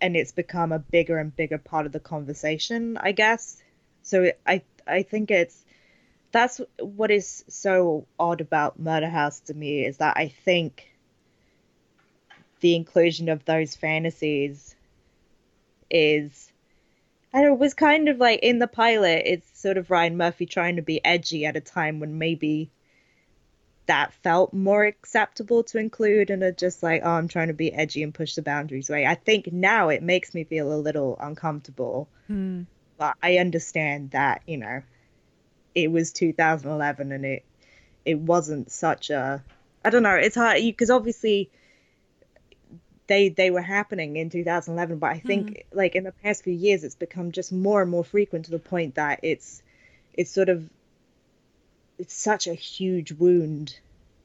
and 0.00 0.16
it's 0.16 0.32
become 0.32 0.72
a 0.72 0.78
bigger 0.78 1.18
and 1.18 1.34
bigger 1.34 1.58
part 1.58 1.86
of 1.86 1.92
the 1.92 2.00
conversation, 2.00 2.96
I 2.96 3.12
guess. 3.12 3.62
So 4.02 4.32
I 4.46 4.62
I 4.86 5.02
think 5.02 5.30
it's 5.30 5.63
that's 6.34 6.60
what 6.80 7.12
is 7.12 7.44
so 7.48 8.06
odd 8.18 8.40
about 8.40 8.78
Murder 8.78 9.08
House 9.08 9.38
to 9.40 9.54
me 9.54 9.84
is 9.84 9.98
that 9.98 10.16
I 10.16 10.28
think 10.28 10.90
the 12.58 12.74
inclusion 12.74 13.28
of 13.28 13.44
those 13.44 13.76
fantasies 13.76 14.74
is 15.88 16.50
I 17.32 17.38
don't 17.38 17.50
know, 17.50 17.54
it 17.54 17.60
was 17.60 17.74
kind 17.74 18.08
of 18.08 18.18
like 18.18 18.40
in 18.40 18.58
the 18.58 18.66
pilot, 18.66 19.22
it's 19.26 19.60
sort 19.60 19.78
of 19.78 19.90
Ryan 19.90 20.16
Murphy 20.16 20.46
trying 20.46 20.76
to 20.76 20.82
be 20.82 21.04
edgy 21.04 21.46
at 21.46 21.56
a 21.56 21.60
time 21.60 22.00
when 22.00 22.18
maybe 22.18 22.70
that 23.86 24.12
felt 24.12 24.52
more 24.52 24.84
acceptable 24.84 25.62
to 25.64 25.78
include 25.78 26.30
and 26.30 26.42
are 26.42 26.52
just 26.52 26.82
like, 26.82 27.02
oh, 27.04 27.10
I'm 27.10 27.28
trying 27.28 27.48
to 27.48 27.54
be 27.54 27.72
edgy 27.72 28.02
and 28.02 28.14
push 28.14 28.34
the 28.34 28.42
boundaries 28.42 28.90
away. 28.90 29.06
I 29.06 29.14
think 29.14 29.52
now 29.52 29.88
it 29.90 30.02
makes 30.02 30.34
me 30.34 30.42
feel 30.44 30.72
a 30.72 30.74
little 30.74 31.16
uncomfortable. 31.20 32.08
Hmm 32.26 32.62
but 32.96 33.16
I 33.22 33.38
understand 33.38 34.10
that 34.12 34.42
you 34.46 34.58
know 34.58 34.82
it 35.74 35.90
was 35.90 36.12
2011 36.12 37.12
and 37.12 37.24
it 37.24 37.44
it 38.04 38.18
wasn't 38.18 38.70
such 38.70 39.10
a 39.10 39.42
I 39.84 39.90
don't 39.90 40.02
know 40.02 40.14
it's 40.14 40.36
hard 40.36 40.58
because 40.60 40.90
obviously 40.90 41.50
they 43.06 43.28
they 43.28 43.50
were 43.50 43.62
happening 43.62 44.16
in 44.16 44.30
2011 44.30 44.98
but 44.98 45.10
I 45.10 45.18
think 45.18 45.50
mm. 45.50 45.62
like 45.72 45.94
in 45.94 46.04
the 46.04 46.12
past 46.12 46.44
few 46.44 46.54
years 46.54 46.84
it's 46.84 46.94
become 46.94 47.32
just 47.32 47.52
more 47.52 47.82
and 47.82 47.90
more 47.90 48.04
frequent 48.04 48.46
to 48.46 48.50
the 48.50 48.58
point 48.58 48.94
that 48.96 49.20
it's 49.22 49.62
it's 50.12 50.30
sort 50.30 50.48
of 50.48 50.68
it's 51.98 52.14
such 52.14 52.46
a 52.46 52.54
huge 52.54 53.12
wound 53.12 53.78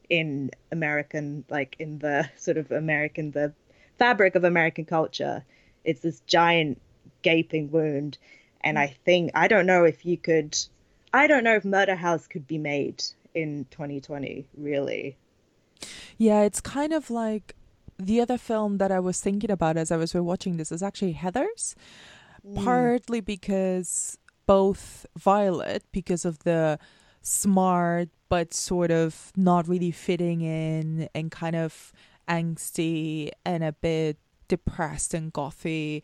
in 0.10 0.52
American 0.72 1.46
like 1.50 1.76
in 1.80 2.00
the 2.00 2.30
sort 2.38 2.58
of 2.58 2.72
American 2.72 3.32
the 3.32 3.54
fabric 4.00 4.36
of 4.36 4.44
American 4.44 4.86
culture. 4.86 5.44
It's 5.84 6.00
this 6.00 6.22
giant 6.22 6.82
gaping 7.22 7.70
wound. 7.70 8.18
And 8.62 8.80
I 8.80 8.88
think 8.88 9.32
I 9.36 9.48
don't 9.48 9.68
know 9.68 9.84
if 9.84 10.06
you 10.06 10.18
could 10.18 10.58
I 11.14 11.28
don't 11.28 11.44
know 11.44 11.56
if 11.56 11.66
Murder 11.66 11.96
House 11.96 12.28
could 12.28 12.48
be 12.48 12.58
made 12.58 13.04
in 13.34 13.66
2020 13.72 14.46
really. 14.58 15.18
Yeah, 16.18 16.42
it's 16.42 16.62
kind 16.62 16.94
of 16.94 17.10
like 17.10 17.56
the 17.98 18.22
other 18.22 18.38
film 18.38 18.78
that 18.78 18.92
I 18.92 19.00
was 19.00 19.20
thinking 19.20 19.52
about 19.52 19.78
as 19.78 19.92
I 19.92 19.98
was 19.98 20.14
watching 20.14 20.58
this 20.58 20.72
is 20.72 20.84
actually 20.84 21.14
Heathers. 21.14 21.76
Mm. 22.46 22.64
Partly 22.64 23.22
because 23.22 24.18
both 24.46 25.06
Violet 25.18 25.84
because 25.92 26.26
of 26.26 26.40
the 26.40 26.80
smart 27.22 28.10
but 28.30 28.54
sort 28.54 28.92
of 28.92 29.32
not 29.36 29.68
really 29.68 29.92
fitting 29.92 30.42
in 30.42 31.10
and 31.14 31.32
kind 31.32 31.56
of 31.56 31.92
angsty 32.28 33.32
and 33.46 33.64
a 33.64 33.74
bit 33.74 34.18
depressed 34.48 35.14
and 35.14 35.34
gothy 35.34 36.02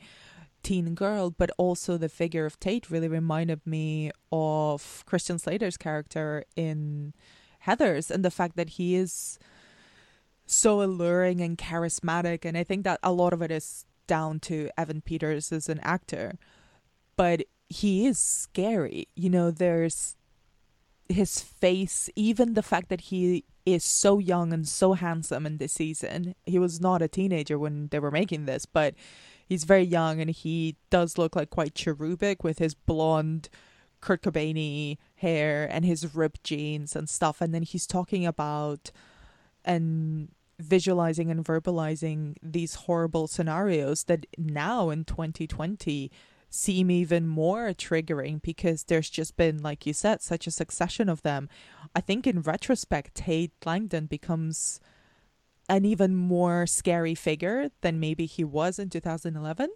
teen 0.65 0.95
girl, 0.95 1.29
but 1.29 1.51
also 1.57 1.95
the 1.95 2.10
figure 2.10 2.45
of 2.45 2.60
Tate 2.60 2.89
really 2.89 3.07
reminded 3.07 3.62
me 3.65 4.12
of 4.31 5.03
Christian 5.05 5.38
Slater's 5.38 5.77
character 5.77 6.43
in 6.55 7.13
Heathers 7.65 8.10
and 8.10 8.25
the 8.25 8.31
fact 8.31 8.55
that 8.55 8.72
he 8.72 8.95
is 8.95 9.38
so 10.48 10.81
alluring 10.81 11.39
and 11.39 11.55
charismatic. 11.55 12.45
And 12.45 12.57
I 12.57 12.63
think 12.63 12.84
that 12.84 13.00
a 13.03 13.12
lot 13.12 13.31
of 13.31 13.43
it 13.43 13.51
is 13.51 13.86
down 14.07 14.39
to 14.39 14.69
Evan 14.75 15.01
Peters 15.01 15.51
as 15.51 15.69
an 15.69 15.79
actor, 15.81 16.39
but 17.15 17.43
he 17.69 18.07
is 18.07 18.17
scary. 18.17 19.07
You 19.15 19.29
know, 19.29 19.51
there's 19.51 20.15
his 21.07 21.41
face, 21.41 22.10
even 22.15 22.55
the 22.55 22.63
fact 22.63 22.89
that 22.89 23.01
he 23.01 23.45
is 23.67 23.84
so 23.84 24.17
young 24.17 24.51
and 24.51 24.67
so 24.67 24.93
handsome 24.93 25.45
in 25.45 25.57
this 25.57 25.74
season. 25.74 26.34
He 26.45 26.57
was 26.57 26.81
not 26.81 27.03
a 27.03 27.07
teenager 27.07 27.60
when 27.60 27.88
they 27.89 28.00
were 28.00 28.12
making 28.12 28.45
this, 28.45 28.65
but 28.65 28.95
he's 29.46 29.64
very 29.64 29.84
young 29.84 30.20
and 30.20 30.30
he 30.30 30.75
does 30.90 31.18
look 31.18 31.36
like 31.36 31.50
quite 31.50 31.75
cherubic 31.75 32.44
with 32.44 32.60
his 32.60 32.74
blonde 32.74 33.50
Kurt 34.02 34.22
Cobain 34.22 34.98
hair 35.16 35.68
and 35.72 35.86
his 35.86 36.16
ripped 36.16 36.44
jeans 36.44 36.96
and 36.96 37.10
stuff. 37.10 37.42
And 37.42 37.54
then 37.54 37.64
he's 37.64 37.88
talking 37.88 38.25
about 38.25 38.92
and 39.64 40.30
visualizing 40.60 41.32
and 41.32 41.44
verbalizing 41.44 42.36
these 42.42 42.75
horrible 42.75 43.28
scenarios 43.28 44.06
that 44.06 44.25
now 44.38 44.90
in 44.90 45.04
2020 45.04 46.12
seem 46.50 46.90
even 46.90 47.28
more 47.28 47.70
triggering 47.70 48.42
because 48.42 48.84
there's 48.84 49.10
just 49.10 49.36
been, 49.36 49.62
like 49.62 49.86
you 49.86 49.94
said, 49.94 50.22
such 50.22 50.48
a 50.48 50.52
succession 50.52 51.10
of 51.10 51.22
them. 51.24 51.50
I 51.94 52.02
think 52.02 52.25
in 52.25 52.42
retrospect, 52.42 53.16
Tate 53.16 53.52
Langdon 53.66 54.06
becomes 54.06 54.80
an 55.69 55.86
even 55.86 56.15
more 56.15 56.65
scary 56.67 57.15
figure 57.15 57.69
than 57.81 58.00
maybe 58.00 58.25
he 58.25 58.43
was 58.43 58.79
in 58.79 58.89
2011. 58.89 59.69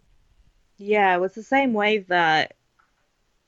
Yeah, 0.77 1.15
it 1.15 1.19
was 1.19 1.33
the 1.33 1.43
same 1.43 1.73
way 1.73 1.99
that 2.09 2.55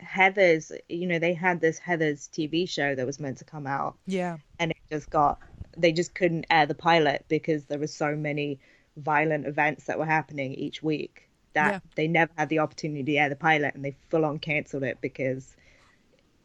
Heathers, 0.02 0.72
you 0.90 1.08
know, 1.08 1.20
they 1.20 1.34
had 1.34 1.62
this 1.62 1.80
Heathers 1.80 2.30
TV 2.30 2.68
show 2.68 2.96
that 2.96 3.06
was 3.06 3.20
meant 3.20 3.38
to 3.38 3.46
come 3.46 3.68
out. 3.68 3.96
Yeah. 4.06 4.38
And 4.60 4.72
it 4.72 4.78
just 4.92 5.10
got, 5.10 5.40
they 5.78 5.92
just 5.92 6.16
couldn't 6.16 6.46
air 6.50 6.66
the 6.66 6.76
pilot 6.76 7.26
because 7.28 7.66
there 7.66 7.80
were 7.80 7.88
so 7.88 8.16
many 8.16 8.60
violent 8.98 9.46
events 9.46 9.86
that 9.86 9.98
were 9.98 10.06
happening 10.06 10.54
each 10.54 10.84
week 10.84 11.30
that 11.54 11.74
yeah. 11.74 11.80
they 11.96 12.08
never 12.08 12.32
had 12.38 12.50
the 12.50 12.60
opportunity 12.60 13.04
to 13.04 13.16
air 13.16 13.30
the 13.30 13.36
pilot 13.36 13.76
and 13.76 13.86
they 13.86 13.96
full 14.10 14.26
on 14.26 14.40
cancelled 14.40 14.84
it 14.84 14.98
because 15.02 15.56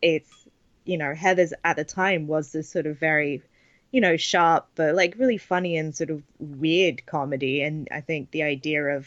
it's, 0.02 0.30
you 0.84 0.98
know, 0.98 1.12
Heathers 1.14 1.52
at 1.64 1.76
the 1.76 1.84
time 1.84 2.26
was 2.26 2.52
this 2.52 2.70
sort 2.70 2.86
of 2.86 2.98
very 2.98 3.42
you 3.90 4.00
know, 4.00 4.16
sharp, 4.16 4.66
but 4.74 4.94
like 4.94 5.14
really 5.18 5.38
funny 5.38 5.76
and 5.76 5.94
sort 5.94 6.10
of 6.10 6.22
weird 6.38 7.06
comedy. 7.06 7.62
And 7.62 7.88
I 7.90 8.00
think 8.00 8.30
the 8.30 8.42
idea 8.42 8.84
of 8.84 9.06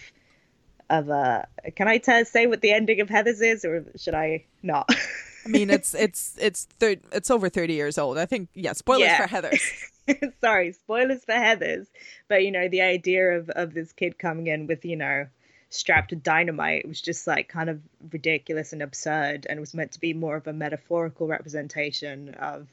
of 0.90 1.10
uh 1.10 1.44
can 1.76 1.88
I 1.88 2.00
tell 2.00 2.26
say 2.26 2.48
what 2.48 2.62
the 2.62 2.72
ending 2.72 3.00
of 3.00 3.10
Heathers 3.10 3.44
is 3.44 3.64
or 3.64 3.86
should 3.96 4.16
I 4.16 4.46
not? 4.64 4.90
I 5.46 5.50
mean 5.50 5.70
it's 5.70 5.94
it's 5.94 6.36
it's 6.40 6.66
thir- 6.80 6.96
it's 7.12 7.30
over 7.30 7.50
30 7.50 7.74
years 7.74 7.98
old. 7.98 8.18
I 8.18 8.26
think 8.26 8.50
yeah, 8.54 8.74
spoilers 8.74 9.04
yeah. 9.04 9.28
for 9.28 9.36
Heathers. 9.36 10.32
Sorry, 10.42 10.72
spoilers 10.72 11.24
for 11.24 11.34
Heathers. 11.34 11.86
But 12.28 12.44
you 12.44 12.52
know, 12.52 12.68
the 12.68 12.82
idea 12.82 13.38
of 13.38 13.50
of 13.50 13.74
this 13.74 13.92
kid 13.94 14.18
coming 14.18 14.48
in 14.48 14.68
with, 14.68 14.84
you 14.86 14.96
know, 14.96 15.28
strapped 15.70 16.10
to 16.10 16.16
dynamite 16.16 16.88
was 16.88 17.02
just 17.02 17.28
like 17.28 17.48
kind 17.48 17.70
of 17.70 17.80
ridiculous 18.12 18.74
and 18.74 18.82
absurd 18.82 19.46
and 19.50 19.60
was 19.60 19.74
meant 19.74 19.92
to 19.92 20.00
be 20.00 20.14
more 20.14 20.36
of 20.36 20.48
a 20.48 20.54
metaphorical 20.54 21.28
representation 21.28 22.34
of 22.36 22.68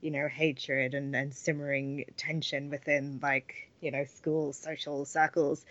you 0.00 0.10
know 0.10 0.28
hatred 0.28 0.94
and, 0.94 1.14
and 1.14 1.34
simmering 1.34 2.04
tension 2.16 2.70
within 2.70 3.18
like 3.22 3.70
you 3.80 3.90
know 3.90 4.04
school 4.04 4.52
social 4.52 5.04
circles 5.04 5.64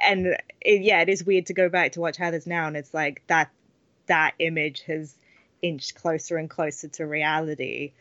and 0.00 0.36
it, 0.60 0.82
yeah, 0.82 1.02
it 1.02 1.08
is 1.08 1.24
weird 1.24 1.46
to 1.46 1.54
go 1.54 1.68
back 1.68 1.92
to 1.92 2.00
watch 2.00 2.16
Heathers 2.16 2.46
now, 2.46 2.66
and 2.66 2.76
it's 2.76 2.94
like 2.94 3.22
that 3.26 3.50
that 4.06 4.34
image 4.38 4.82
has 4.82 5.14
inched 5.62 5.94
closer 5.94 6.36
and 6.36 6.48
closer 6.48 6.88
to 6.88 7.06
reality. 7.06 7.92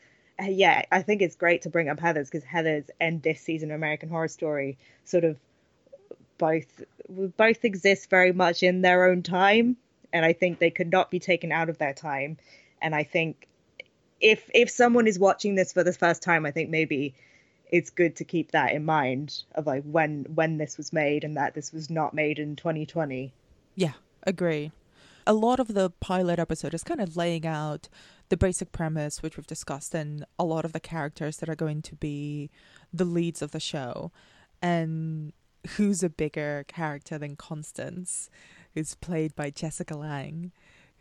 Uh, 0.41 0.45
yeah, 0.45 0.83
I 0.91 1.01
think 1.01 1.21
it's 1.21 1.35
great 1.35 1.63
to 1.63 1.69
bring 1.69 1.89
up 1.89 1.99
Heathers 1.99 2.31
because 2.31 2.43
Heathers 2.43 2.89
and 2.99 3.21
this 3.21 3.41
season 3.41 3.71
of 3.71 3.75
American 3.75 4.09
Horror 4.09 4.29
Story 4.29 4.77
sort 5.03 5.25
of 5.25 5.37
both 6.37 6.83
both 7.37 7.65
exist 7.65 8.09
very 8.09 8.31
much 8.31 8.63
in 8.63 8.81
their 8.81 9.09
own 9.09 9.23
time, 9.23 9.75
and 10.13 10.23
I 10.23 10.33
think 10.33 10.59
they 10.59 10.71
could 10.71 10.91
not 10.91 11.11
be 11.11 11.19
taken 11.19 11.51
out 11.51 11.69
of 11.69 11.77
their 11.77 11.93
time. 11.93 12.37
And 12.81 12.95
I 12.95 13.03
think 13.03 13.48
if 14.21 14.49
if 14.53 14.69
someone 14.69 15.07
is 15.07 15.19
watching 15.19 15.55
this 15.55 15.73
for 15.73 15.83
the 15.83 15.93
first 15.93 16.21
time, 16.21 16.45
I 16.45 16.51
think 16.51 16.69
maybe 16.69 17.13
it's 17.71 17.89
good 17.89 18.15
to 18.15 18.23
keep 18.23 18.51
that 18.51 18.73
in 18.73 18.83
mind 18.83 19.43
of 19.55 19.67
like 19.67 19.83
when 19.83 20.25
when 20.33 20.57
this 20.57 20.77
was 20.77 20.91
made 20.91 21.23
and 21.23 21.37
that 21.37 21.53
this 21.53 21.71
was 21.71 21.89
not 21.89 22.13
made 22.13 22.39
in 22.39 22.55
2020. 22.55 23.31
Yeah, 23.75 23.93
agree. 24.23 24.71
A 25.27 25.33
lot 25.33 25.59
of 25.59 25.73
the 25.75 25.91
pilot 25.99 26.39
episode 26.39 26.73
is 26.73 26.83
kind 26.83 26.99
of 26.99 27.15
laying 27.15 27.45
out 27.45 27.87
the 28.29 28.37
basic 28.37 28.71
premise, 28.71 29.21
which 29.21 29.37
we've 29.37 29.45
discussed, 29.45 29.93
and 29.93 30.25
a 30.39 30.43
lot 30.43 30.65
of 30.65 30.73
the 30.73 30.79
characters 30.79 31.37
that 31.37 31.49
are 31.49 31.55
going 31.55 31.81
to 31.83 31.95
be 31.95 32.49
the 32.91 33.05
leads 33.05 33.41
of 33.41 33.51
the 33.51 33.59
show. 33.59 34.11
And 34.61 35.33
who's 35.75 36.03
a 36.03 36.09
bigger 36.09 36.65
character 36.67 37.17
than 37.17 37.35
Constance, 37.35 38.29
who's 38.73 38.95
played 38.95 39.35
by 39.35 39.49
Jessica 39.49 39.95
Lange, 39.95 40.51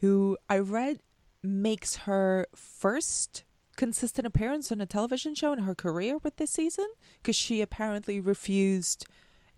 who 0.00 0.36
I 0.48 0.58
read 0.58 1.00
makes 1.42 1.96
her 1.96 2.46
first 2.54 3.44
consistent 3.76 4.26
appearance 4.26 4.72
on 4.72 4.80
a 4.80 4.86
television 4.86 5.34
show 5.34 5.52
in 5.52 5.60
her 5.60 5.74
career 5.74 6.18
with 6.18 6.36
this 6.36 6.50
season 6.50 6.86
because 7.22 7.36
she 7.36 7.60
apparently 7.60 8.18
refused 8.18 9.06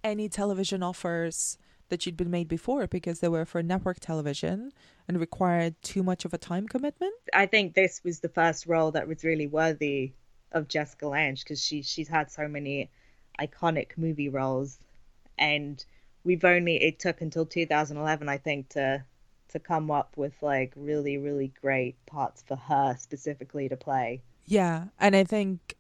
any 0.05 0.29
television 0.29 0.83
offers 0.83 1.57
that 1.89 2.03
she'd 2.03 2.17
been 2.17 2.31
made 2.31 2.49
before 2.49 2.87
because 2.87 3.21
they 3.21 3.29
were 3.29 3.45
for 3.45 3.63
network 3.63 3.99
television 3.99 4.73
and 5.09 5.19
required 5.19 5.75
too 5.83 6.03
much 6.03 6.25
of 6.25 6.33
a 6.33 6.39
time 6.39 6.69
commitment. 6.69 7.15
I 7.33 7.47
think 7.47 7.75
this 7.75 8.03
was 8.05 8.21
the 8.21 8.29
first 8.29 8.67
role 8.67 8.91
that 8.93 9.09
was 9.09 9.25
really 9.25 9.47
worthy 9.47 10.13
of 10.53 10.69
Jessica 10.69 11.07
Lange 11.07 11.37
because 11.37 11.63
she 11.65 11.83
she's 11.83 12.09
had 12.09 12.31
so 12.31 12.49
many 12.49 12.91
iconic 13.41 13.97
movie 13.97 14.29
roles 14.29 14.79
and 15.39 15.85
we've 16.25 16.45
only 16.45 16.77
it 16.83 16.99
took 16.99 17.21
until 17.21 17.47
2011 17.47 18.29
I 18.29 18.37
think 18.37 18.69
to 18.71 19.05
to 19.51 19.59
come 19.59 19.91
up 19.91 20.17
with 20.17 20.35
like 20.43 20.73
really 20.77 21.19
really 21.19 21.53
great 21.61 21.95
parts 22.07 22.43
for 22.47 22.57
her 22.57 22.97
specifically 22.99 23.69
to 23.69 23.77
play. 23.77 24.23
Yeah, 24.47 24.87
and 24.99 25.15
I 25.15 25.25
think 25.25 25.77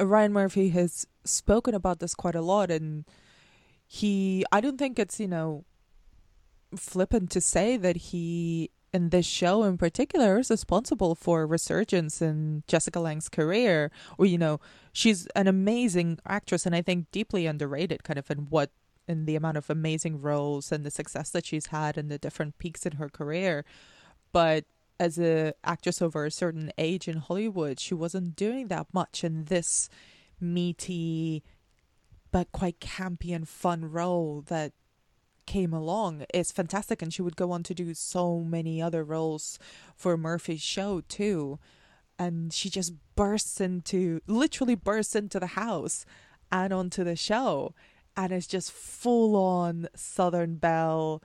Ryan 0.00 0.32
Murphy 0.32 0.70
has 0.70 1.06
spoken 1.24 1.74
about 1.74 2.00
this 2.00 2.14
quite 2.14 2.34
a 2.34 2.42
lot 2.42 2.70
and 2.70 3.04
he 3.86 4.44
I 4.50 4.60
don't 4.60 4.78
think 4.78 4.98
it's, 4.98 5.20
you 5.20 5.28
know, 5.28 5.64
flippant 6.76 7.30
to 7.30 7.40
say 7.40 7.76
that 7.76 7.96
he 7.96 8.70
in 8.92 9.10
this 9.10 9.26
show 9.26 9.64
in 9.64 9.76
particular 9.76 10.38
is 10.38 10.50
responsible 10.50 11.14
for 11.14 11.46
resurgence 11.46 12.22
in 12.22 12.62
Jessica 12.68 13.00
Lange's 13.00 13.28
career. 13.28 13.90
Or, 14.18 14.26
you 14.26 14.38
know, 14.38 14.60
she's 14.92 15.26
an 15.34 15.48
amazing 15.48 16.18
actress 16.26 16.64
and 16.64 16.74
I 16.74 16.82
think 16.82 17.10
deeply 17.10 17.46
underrated 17.46 18.04
kind 18.04 18.18
of 18.18 18.30
in 18.30 18.46
what 18.50 18.70
in 19.06 19.26
the 19.26 19.36
amount 19.36 19.56
of 19.56 19.70
amazing 19.70 20.20
roles 20.20 20.72
and 20.72 20.84
the 20.84 20.90
success 20.90 21.30
that 21.30 21.46
she's 21.46 21.66
had 21.66 21.96
and 21.98 22.10
the 22.10 22.18
different 22.18 22.58
peaks 22.58 22.86
in 22.86 22.92
her 22.92 23.08
career. 23.08 23.64
But 24.32 24.64
as 24.98 25.18
a 25.18 25.54
actress 25.64 26.00
over 26.00 26.24
a 26.24 26.30
certain 26.30 26.72
age 26.78 27.08
in 27.08 27.18
Hollywood, 27.18 27.80
she 27.80 27.94
wasn't 27.94 28.36
doing 28.36 28.68
that 28.68 28.86
much 28.92 29.24
in 29.24 29.44
this 29.46 29.88
meaty 30.40 31.42
but 32.30 32.50
quite 32.50 32.80
campy 32.80 33.32
and 33.32 33.48
fun 33.48 33.90
role 33.90 34.42
that 34.48 34.72
came 35.46 35.72
along. 35.72 36.24
Is 36.32 36.50
fantastic 36.50 37.00
and 37.00 37.12
she 37.12 37.22
would 37.22 37.36
go 37.36 37.52
on 37.52 37.62
to 37.64 37.74
do 37.74 37.94
so 37.94 38.40
many 38.40 38.82
other 38.82 39.04
roles 39.04 39.58
for 39.94 40.16
Murphy's 40.16 40.62
show 40.62 41.00
too. 41.02 41.58
And 42.18 42.52
she 42.52 42.70
just 42.70 42.92
bursts 43.14 43.60
into 43.60 44.20
literally 44.26 44.74
bursts 44.74 45.14
into 45.14 45.38
the 45.38 45.48
house 45.48 46.04
and 46.50 46.72
onto 46.72 47.04
the 47.04 47.16
show 47.16 47.74
and 48.16 48.32
it's 48.32 48.46
just 48.46 48.72
full 48.72 49.36
on 49.36 49.88
Southern 49.94 50.56
Belle 50.56 51.22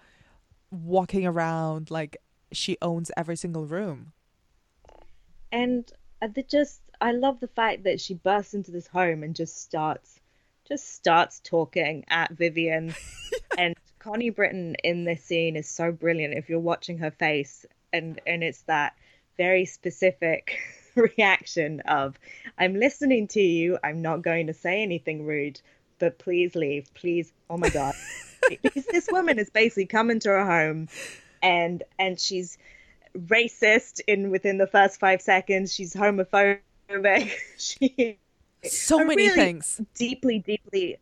walking 0.71 1.25
around 1.25 1.89
like 1.89 2.17
she 2.51 2.77
owns 2.81 3.11
every 3.15 3.35
single 3.35 3.65
room. 3.65 4.13
And 5.51 5.91
uh, 6.21 6.27
the 6.27 6.43
just 6.43 6.81
I 7.01 7.11
love 7.11 7.39
the 7.39 7.47
fact 7.47 7.83
that 7.83 8.01
she 8.01 8.13
bursts 8.13 8.53
into 8.53 8.71
this 8.71 8.87
home 8.87 9.23
and 9.23 9.35
just 9.35 9.61
starts 9.61 10.19
just 10.67 10.93
starts 10.93 11.41
talking 11.43 12.05
at 12.09 12.31
Vivian. 12.31 12.93
And 13.57 13.75
Connie 13.99 14.29
Britton 14.29 14.75
in 14.83 15.03
this 15.03 15.23
scene 15.23 15.55
is 15.57 15.67
so 15.67 15.91
brilliant 15.91 16.33
if 16.33 16.49
you're 16.49 16.59
watching 16.59 16.99
her 16.99 17.11
face. 17.11 17.65
And 17.91 18.21
and 18.25 18.43
it's 18.43 18.61
that 18.63 18.95
very 19.37 19.65
specific 19.65 20.59
reaction 20.95 21.81
of 21.81 22.17
I'm 22.57 22.75
listening 22.75 23.27
to 23.29 23.41
you, 23.41 23.77
I'm 23.83 24.01
not 24.01 24.21
going 24.21 24.47
to 24.47 24.53
say 24.53 24.81
anything 24.81 25.25
rude, 25.25 25.61
but 25.99 26.17
please 26.17 26.55
leave, 26.55 26.91
please. 26.93 27.31
Oh 27.49 27.57
my 27.57 27.69
god, 27.69 27.93
because 28.63 28.85
this 28.85 29.07
woman 29.11 29.39
is 29.39 29.49
basically 29.49 29.85
coming 29.85 30.19
to 30.21 30.29
her 30.29 30.45
home, 30.45 30.87
and 31.41 31.83
and 31.97 32.19
she's 32.19 32.57
racist 33.17 34.01
in 34.07 34.31
within 34.31 34.57
the 34.57 34.67
first 34.67 34.99
five 34.99 35.21
seconds. 35.21 35.73
She's 35.73 35.93
homophobic. 35.93 36.59
she 37.57 38.17
so 38.63 38.99
many 38.99 39.27
really 39.27 39.35
things 39.35 39.81
deeply, 39.95 40.39
deeply. 40.39 40.97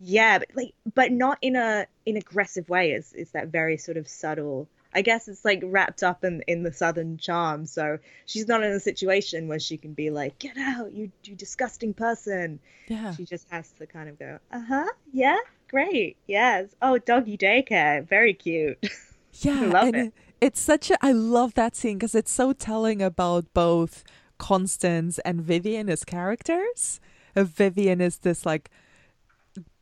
Yeah, 0.00 0.38
but 0.38 0.48
like, 0.54 0.74
but 0.94 1.12
not 1.12 1.38
in 1.42 1.56
a 1.56 1.86
in 2.06 2.16
aggressive 2.16 2.68
way. 2.68 2.92
Is 2.92 3.12
is 3.12 3.30
that 3.32 3.48
very 3.48 3.76
sort 3.76 3.96
of 3.96 4.08
subtle 4.08 4.68
I 4.98 5.02
guess 5.02 5.28
it's 5.28 5.44
like 5.44 5.60
wrapped 5.64 6.02
up 6.02 6.24
in 6.24 6.42
in 6.48 6.64
the 6.64 6.72
southern 6.72 7.18
charm. 7.18 7.66
So 7.66 8.00
she's 8.26 8.48
not 8.48 8.64
in 8.64 8.72
a 8.72 8.80
situation 8.80 9.46
where 9.46 9.60
she 9.60 9.76
can 9.76 9.92
be 9.92 10.10
like, 10.10 10.36
"Get 10.40 10.56
out, 10.58 10.92
you 10.92 11.12
you 11.22 11.36
disgusting 11.36 11.94
person." 11.94 12.58
Yeah. 12.88 13.14
She 13.14 13.24
just 13.24 13.46
has 13.50 13.70
to 13.78 13.86
kind 13.86 14.08
of 14.08 14.18
go, 14.18 14.40
"Uh 14.50 14.64
huh, 14.66 14.88
yeah, 15.12 15.36
great, 15.68 16.16
yes. 16.26 16.74
Oh, 16.82 16.98
doggy 16.98 17.38
daycare, 17.38 18.06
very 18.08 18.34
cute." 18.34 18.78
Yeah, 19.40 19.60
I 19.60 19.66
love 19.66 19.94
it. 19.94 20.12
It's 20.40 20.58
such 20.58 20.90
a. 20.90 20.96
I 21.00 21.12
love 21.12 21.54
that 21.54 21.76
scene 21.76 21.96
because 21.96 22.16
it's 22.16 22.32
so 22.32 22.52
telling 22.52 23.00
about 23.00 23.44
both 23.54 24.02
Constance 24.36 25.20
and 25.20 25.40
Vivian 25.42 25.88
as 25.88 26.02
characters. 26.02 26.98
Uh, 27.36 27.44
Vivian 27.44 28.00
is 28.00 28.18
this 28.18 28.44
like 28.44 28.68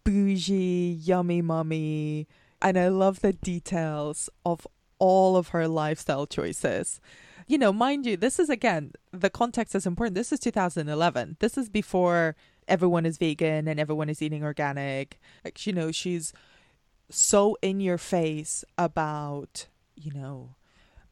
bougie, 0.04 0.98
yummy 1.00 1.40
mummy 1.40 2.26
and 2.62 2.78
I 2.78 2.88
love 2.88 3.20
the 3.20 3.32
details 3.32 4.28
of 4.44 4.66
all 4.98 5.36
of 5.36 5.48
her 5.48 5.68
lifestyle 5.68 6.26
choices. 6.26 7.00
You 7.46 7.58
know, 7.58 7.72
mind 7.72 8.06
you, 8.06 8.16
this 8.16 8.38
is 8.38 8.50
again, 8.50 8.92
the 9.12 9.30
context 9.30 9.74
is 9.74 9.86
important. 9.86 10.14
This 10.14 10.32
is 10.32 10.40
2011. 10.40 11.36
This 11.38 11.56
is 11.56 11.68
before 11.68 12.34
everyone 12.66 13.06
is 13.06 13.18
vegan 13.18 13.68
and 13.68 13.78
everyone 13.78 14.08
is 14.08 14.20
eating 14.20 14.42
organic. 14.42 15.20
Like, 15.44 15.64
you 15.66 15.72
know, 15.72 15.92
she's 15.92 16.32
so 17.08 17.56
in 17.62 17.80
your 17.80 17.98
face 17.98 18.64
about, 18.76 19.66
you 19.94 20.12
know, 20.12 20.56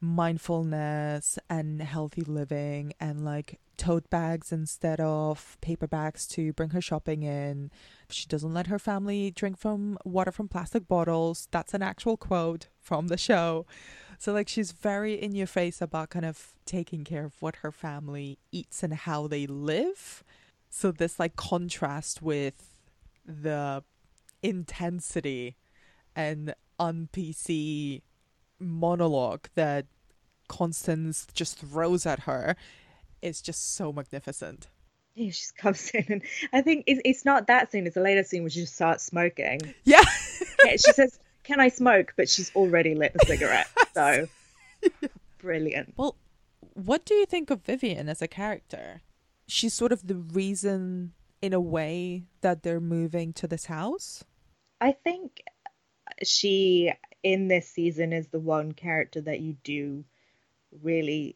mindfulness 0.01 1.39
and 1.49 1.81
healthy 1.81 2.21
living 2.21 2.93
and 2.99 3.23
like 3.23 3.59
tote 3.77 4.09
bags 4.09 4.51
instead 4.51 4.99
of 4.99 5.57
paper 5.61 5.87
bags 5.87 6.27
to 6.27 6.53
bring 6.53 6.69
her 6.71 6.81
shopping 6.81 7.23
in. 7.23 7.71
She 8.09 8.27
doesn't 8.27 8.53
let 8.53 8.67
her 8.67 8.79
family 8.79 9.31
drink 9.31 9.57
from 9.57 9.97
water 10.05 10.31
from 10.31 10.47
plastic 10.47 10.87
bottles. 10.87 11.47
That's 11.51 11.73
an 11.73 11.81
actual 11.81 12.17
quote 12.17 12.67
from 12.79 13.07
the 13.07 13.17
show. 13.17 13.65
So 14.17 14.33
like 14.33 14.47
she's 14.47 14.71
very 14.71 15.13
in 15.13 15.35
your 15.35 15.47
face 15.47 15.81
about 15.81 16.09
kind 16.09 16.25
of 16.25 16.53
taking 16.65 17.03
care 17.03 17.25
of 17.25 17.41
what 17.41 17.57
her 17.57 17.71
family 17.71 18.39
eats 18.51 18.83
and 18.83 18.93
how 18.93 19.27
they 19.27 19.45
live. 19.45 20.23
So 20.69 20.91
this 20.91 21.19
like 21.19 21.35
contrast 21.35 22.21
with 22.21 22.75
the 23.25 23.83
intensity 24.41 25.57
and 26.15 26.53
un 26.79 27.09
PC 27.11 28.01
monologue 28.59 29.47
that 29.55 29.85
Constance 30.47 31.27
just 31.33 31.59
throws 31.59 32.05
at 32.05 32.21
her 32.21 32.55
is 33.21 33.41
just 33.41 33.75
so 33.75 33.91
magnificent. 33.91 34.67
Yeah, 35.15 35.25
she 35.25 35.31
just 35.31 35.57
comes 35.57 35.89
in, 35.93 36.05
and 36.09 36.21
I 36.53 36.61
think 36.61 36.83
it's, 36.87 37.01
it's 37.05 37.25
not 37.25 37.47
that 37.47 37.71
scene. 37.71 37.87
It's 37.87 37.97
a 37.97 38.01
later 38.01 38.23
scene 38.23 38.43
where 38.43 38.49
she 38.49 38.61
just 38.61 38.75
starts 38.75 39.03
smoking. 39.03 39.61
Yeah, 39.83 40.03
she 40.71 40.77
says, 40.77 41.17
"Can 41.43 41.59
I 41.59 41.69
smoke?" 41.69 42.13
But 42.17 42.29
she's 42.29 42.51
already 42.55 42.95
lit 42.95 43.15
a 43.19 43.25
cigarette. 43.25 43.67
So 43.95 44.27
brilliant. 45.37 45.93
Well, 45.95 46.17
what 46.73 47.05
do 47.05 47.13
you 47.13 47.25
think 47.25 47.49
of 47.49 47.61
Vivian 47.61 48.09
as 48.09 48.21
a 48.21 48.27
character? 48.27 49.03
She's 49.47 49.73
sort 49.73 49.93
of 49.93 50.05
the 50.05 50.15
reason, 50.15 51.13
in 51.41 51.53
a 51.53 51.61
way, 51.61 52.25
that 52.41 52.63
they're 52.63 52.81
moving 52.81 53.31
to 53.33 53.47
this 53.47 53.67
house. 53.67 54.25
I 54.81 54.91
think 54.91 55.43
she 56.23 56.91
in 57.25 57.47
this 57.47 57.67
season 57.67 58.13
is 58.13 58.27
the 58.27 58.39
one 58.39 58.71
character 58.71 59.19
that 59.19 59.41
you 59.41 59.57
do 59.63 60.05
really 60.83 61.35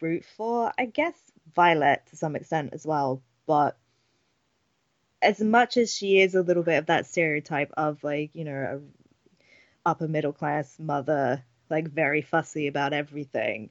root 0.00 0.24
for. 0.36 0.72
I 0.76 0.86
guess 0.86 1.14
Violet 1.54 2.02
to 2.10 2.16
some 2.16 2.34
extent 2.34 2.70
as 2.74 2.84
well, 2.84 3.22
but 3.46 3.78
as 5.22 5.40
much 5.40 5.76
as 5.76 5.94
she 5.94 6.20
is 6.20 6.34
a 6.34 6.42
little 6.42 6.64
bit 6.64 6.78
of 6.78 6.86
that 6.86 7.06
stereotype 7.06 7.70
of 7.76 8.02
like 8.02 8.34
you 8.34 8.44
know 8.44 8.82
upper 9.86 10.08
middle 10.08 10.32
class 10.32 10.76
mother, 10.80 11.44
like 11.70 11.88
very 11.88 12.22
fussy 12.22 12.66
about 12.66 12.92
everything. 12.92 13.70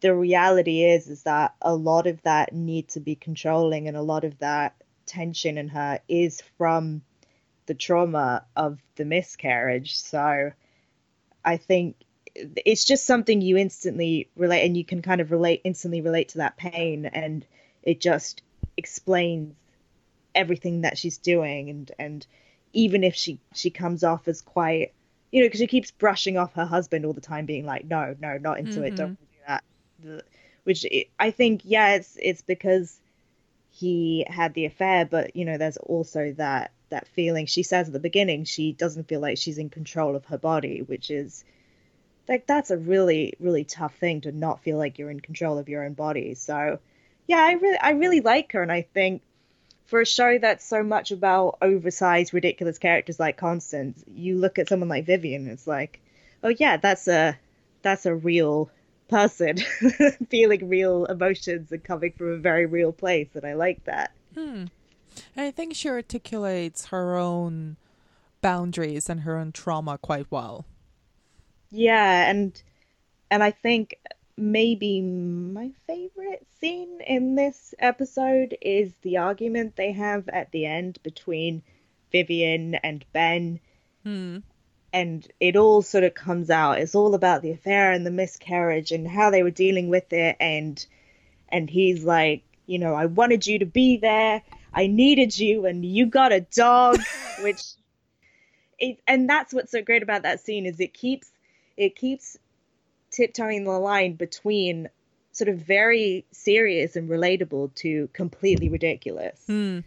The 0.00 0.14
reality 0.14 0.84
is 0.84 1.08
is 1.08 1.24
that 1.24 1.54
a 1.60 1.74
lot 1.74 2.06
of 2.06 2.22
that 2.22 2.54
need 2.54 2.88
to 2.90 3.00
be 3.00 3.14
controlling 3.14 3.88
and 3.88 3.96
a 3.96 4.02
lot 4.02 4.24
of 4.24 4.38
that 4.38 4.74
tension 5.04 5.58
in 5.58 5.68
her 5.68 6.00
is 6.08 6.40
from 6.56 7.02
the 7.68 7.74
trauma 7.74 8.44
of 8.56 8.80
the 8.96 9.04
miscarriage. 9.04 9.96
So 9.96 10.50
I 11.44 11.56
think 11.56 11.96
it's 12.34 12.84
just 12.84 13.04
something 13.04 13.40
you 13.40 13.56
instantly 13.56 14.28
relate 14.36 14.64
and 14.64 14.76
you 14.76 14.84
can 14.84 15.02
kind 15.02 15.20
of 15.20 15.30
relate 15.30 15.60
instantly 15.64 16.00
relate 16.00 16.30
to 16.30 16.38
that 16.38 16.56
pain 16.56 17.06
and 17.06 17.44
it 17.82 18.00
just 18.00 18.42
explains 18.76 19.54
everything 20.34 20.82
that 20.82 20.96
she's 20.96 21.18
doing 21.18 21.70
and 21.70 21.92
and 21.98 22.26
even 22.72 23.02
if 23.02 23.14
she 23.14 23.40
she 23.54 23.70
comes 23.70 24.04
off 24.04 24.28
as 24.28 24.40
quite 24.40 24.92
you 25.32 25.40
know 25.40 25.46
because 25.46 25.58
she 25.58 25.66
keeps 25.66 25.90
brushing 25.90 26.36
off 26.36 26.52
her 26.52 26.66
husband 26.66 27.04
all 27.04 27.12
the 27.12 27.20
time 27.20 27.44
being 27.44 27.66
like 27.66 27.84
no 27.84 28.14
no 28.20 28.38
not 28.38 28.58
into 28.58 28.74
mm-hmm. 28.74 28.84
it 28.84 28.96
don't 28.96 29.18
do 29.18 29.26
that 29.46 29.64
which 30.64 30.86
i 31.18 31.30
think 31.30 31.62
yeah 31.64 31.94
it's 31.94 32.16
it's 32.20 32.42
because 32.42 33.00
he 33.70 34.24
had 34.28 34.54
the 34.54 34.64
affair 34.64 35.04
but 35.04 35.34
you 35.34 35.44
know 35.44 35.58
there's 35.58 35.78
also 35.78 36.32
that 36.36 36.70
that 36.90 37.08
feeling 37.08 37.46
she 37.46 37.62
says 37.62 37.86
at 37.86 37.92
the 37.92 38.00
beginning 38.00 38.44
she 38.44 38.72
doesn't 38.72 39.08
feel 39.08 39.20
like 39.20 39.38
she's 39.38 39.58
in 39.58 39.70
control 39.70 40.16
of 40.16 40.24
her 40.26 40.38
body 40.38 40.82
which 40.82 41.10
is 41.10 41.44
like 42.28 42.46
that's 42.46 42.70
a 42.70 42.76
really 42.76 43.34
really 43.40 43.64
tough 43.64 43.94
thing 43.96 44.20
to 44.20 44.32
not 44.32 44.62
feel 44.62 44.78
like 44.78 44.98
you're 44.98 45.10
in 45.10 45.20
control 45.20 45.58
of 45.58 45.68
your 45.68 45.84
own 45.84 45.94
body 45.94 46.34
so 46.34 46.78
yeah 47.26 47.42
i 47.42 47.52
really 47.52 47.78
i 47.78 47.90
really 47.90 48.20
like 48.20 48.52
her 48.52 48.62
and 48.62 48.72
i 48.72 48.82
think 48.82 49.22
for 49.88 50.02
a 50.02 50.06
show 50.06 50.38
that's 50.38 50.66
so 50.66 50.82
much 50.82 51.10
about 51.12 51.58
oversized, 51.62 52.34
ridiculous 52.34 52.76
characters 52.76 53.18
like 53.18 53.38
Constance, 53.38 54.04
you 54.06 54.36
look 54.36 54.58
at 54.58 54.68
someone 54.68 54.90
like 54.90 55.06
Vivian, 55.06 55.44
and 55.44 55.50
it's 55.50 55.66
like, 55.66 56.00
oh 56.44 56.50
yeah, 56.50 56.76
that's 56.76 57.08
a 57.08 57.36
that's 57.80 58.04
a 58.04 58.14
real 58.14 58.70
person 59.08 59.56
feeling 60.28 60.68
real 60.68 61.06
emotions 61.06 61.72
and 61.72 61.82
coming 61.82 62.12
from 62.12 62.32
a 62.32 62.36
very 62.36 62.66
real 62.66 62.92
place, 62.92 63.28
and 63.34 63.46
I 63.46 63.54
like 63.54 63.82
that. 63.84 64.12
Hmm. 64.34 64.66
And 65.36 65.46
I 65.46 65.50
think 65.50 65.74
she 65.74 65.88
articulates 65.88 66.86
her 66.86 67.16
own 67.16 67.76
boundaries 68.40 69.08
and 69.08 69.20
her 69.20 69.36
own 69.36 69.52
trauma 69.52 69.98
quite 69.98 70.30
well. 70.30 70.64
Yeah, 71.70 72.30
and 72.30 72.60
and 73.30 73.42
I 73.42 73.50
think 73.50 73.98
maybe 74.36 75.02
my 75.02 75.72
favorite 75.86 76.46
scene 76.60 77.00
in 77.06 77.34
this 77.34 77.74
episode 77.78 78.56
is 78.62 78.92
the 79.02 79.18
argument 79.18 79.76
they 79.76 79.92
have 79.92 80.28
at 80.28 80.52
the 80.52 80.64
end 80.64 80.98
between 81.02 81.62
Vivian 82.12 82.76
and 82.76 83.04
Ben. 83.12 83.60
Hmm. 84.04 84.38
And 84.92 85.26
it 85.38 85.56
all 85.56 85.82
sort 85.82 86.04
of 86.04 86.14
comes 86.14 86.48
out. 86.48 86.78
It's 86.78 86.94
all 86.94 87.14
about 87.14 87.42
the 87.42 87.50
affair 87.50 87.92
and 87.92 88.06
the 88.06 88.10
miscarriage 88.10 88.90
and 88.90 89.06
how 89.06 89.30
they 89.30 89.42
were 89.42 89.50
dealing 89.50 89.90
with 89.90 90.12
it. 90.12 90.36
And 90.40 90.84
and 91.50 91.68
he's 91.68 92.04
like, 92.04 92.42
you 92.66 92.78
know, 92.78 92.94
I 92.94 93.06
wanted 93.06 93.46
you 93.46 93.58
to 93.58 93.66
be 93.66 93.98
there. 93.98 94.42
I 94.72 94.86
needed 94.86 95.38
you, 95.38 95.66
and 95.66 95.84
you 95.84 96.06
got 96.06 96.32
a 96.32 96.40
dog, 96.40 96.98
which, 97.42 97.62
it, 98.78 98.98
and 99.06 99.28
that's 99.28 99.52
what's 99.52 99.72
so 99.72 99.82
great 99.82 100.02
about 100.02 100.22
that 100.22 100.40
scene 100.40 100.66
is 100.66 100.80
it 100.80 100.94
keeps 100.94 101.30
it 101.76 101.96
keeps 101.96 102.36
tiptoeing 103.10 103.64
the 103.64 103.70
line 103.70 104.14
between 104.14 104.88
sort 105.32 105.48
of 105.48 105.58
very 105.58 106.24
serious 106.32 106.96
and 106.96 107.08
relatable 107.08 107.74
to 107.76 108.08
completely 108.12 108.68
ridiculous. 108.68 109.40
Mm. 109.48 109.84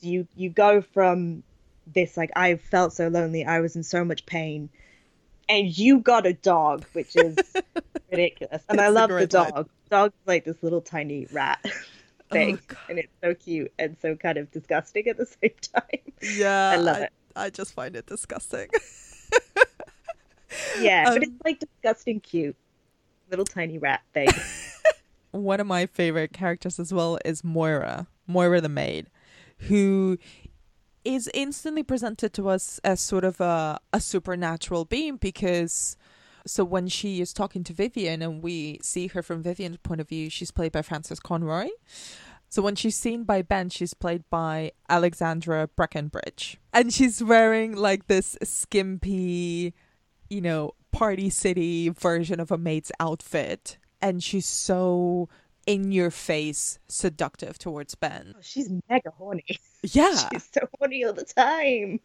You 0.00 0.26
you 0.36 0.50
go 0.50 0.82
from 0.82 1.44
this 1.86 2.16
like 2.16 2.30
I 2.36 2.56
felt 2.56 2.92
so 2.92 3.08
lonely, 3.08 3.44
I 3.44 3.60
was 3.60 3.76
in 3.76 3.82
so 3.82 4.04
much 4.04 4.26
pain, 4.26 4.68
and 5.48 5.76
you 5.76 6.00
got 6.00 6.26
a 6.26 6.32
dog, 6.32 6.84
which 6.92 7.14
is 7.16 7.36
ridiculous. 8.10 8.62
And 8.68 8.78
it's 8.78 8.86
I 8.86 8.88
love 8.88 9.10
the 9.10 9.26
dog. 9.26 9.54
Line. 9.54 9.64
Dog's 9.90 10.14
like 10.26 10.44
this 10.44 10.62
little 10.62 10.80
tiny 10.80 11.26
rat 11.32 11.64
thing, 12.32 12.58
oh, 12.70 12.76
and 12.88 12.98
it's 12.98 13.12
so 13.22 13.34
cute 13.34 13.72
and 13.78 13.96
so 14.00 14.16
kind 14.16 14.38
of 14.38 14.50
disgusting 14.50 15.06
at 15.08 15.16
the 15.16 15.26
same 15.42 15.52
time. 15.74 16.12
Yeah, 16.36 16.70
I 16.70 16.76
love 16.76 16.96
I, 16.96 17.00
it. 17.02 17.12
I 17.34 17.50
just 17.50 17.74
find 17.74 17.96
it 17.96 18.06
disgusting. 18.06 18.68
Yeah, 20.78 21.04
um, 21.08 21.14
but 21.14 21.22
it's 21.22 21.44
like 21.44 21.58
disgusting 21.58 22.20
cute. 22.20 22.56
Little 23.30 23.44
tiny 23.44 23.78
rat 23.78 24.02
thing. 24.12 24.28
One 25.30 25.60
of 25.60 25.66
my 25.66 25.86
favorite 25.86 26.32
characters 26.32 26.78
as 26.78 26.92
well 26.92 27.18
is 27.24 27.42
Moira, 27.42 28.06
Moira 28.26 28.60
the 28.60 28.68
maid, 28.68 29.08
who 29.58 30.18
is 31.04 31.30
instantly 31.32 31.82
presented 31.82 32.32
to 32.34 32.48
us 32.48 32.78
as 32.84 33.00
sort 33.00 33.24
of 33.24 33.40
a, 33.40 33.80
a 33.92 34.00
supernatural 34.00 34.84
being 34.84 35.16
because 35.16 35.96
so 36.46 36.64
when 36.64 36.88
she 36.88 37.20
is 37.20 37.32
talking 37.32 37.64
to 37.64 37.72
Vivian 37.72 38.22
and 38.22 38.42
we 38.42 38.78
see 38.82 39.08
her 39.08 39.22
from 39.22 39.42
Vivian's 39.42 39.78
point 39.78 40.00
of 40.00 40.08
view, 40.08 40.30
she's 40.30 40.50
played 40.50 40.72
by 40.72 40.82
Frances 40.82 41.20
Conroy. 41.20 41.68
So 42.48 42.60
when 42.60 42.74
she's 42.74 42.96
seen 42.96 43.24
by 43.24 43.42
Ben, 43.42 43.70
she's 43.70 43.94
played 43.94 44.24
by 44.28 44.72
Alexandra 44.88 45.68
Breckenridge. 45.68 46.58
And 46.72 46.92
she's 46.92 47.22
wearing 47.22 47.74
like 47.74 48.08
this 48.08 48.36
skimpy 48.42 49.72
you 50.32 50.40
know, 50.40 50.72
party 50.92 51.28
city 51.28 51.90
version 51.90 52.40
of 52.40 52.50
a 52.50 52.58
maid's 52.58 52.90
outfit. 52.98 53.76
And 54.00 54.24
she's 54.24 54.46
so 54.46 55.28
in 55.66 55.92
your 55.92 56.10
face 56.10 56.78
seductive 56.88 57.58
towards 57.58 57.94
Ben. 57.94 58.34
Oh, 58.36 58.40
she's 58.40 58.70
mega 58.88 59.10
horny. 59.10 59.44
Yeah. 59.82 60.16
she's 60.32 60.48
so 60.52 60.66
horny 60.78 61.04
all 61.04 61.12
the 61.12 61.24
time. 61.24 62.00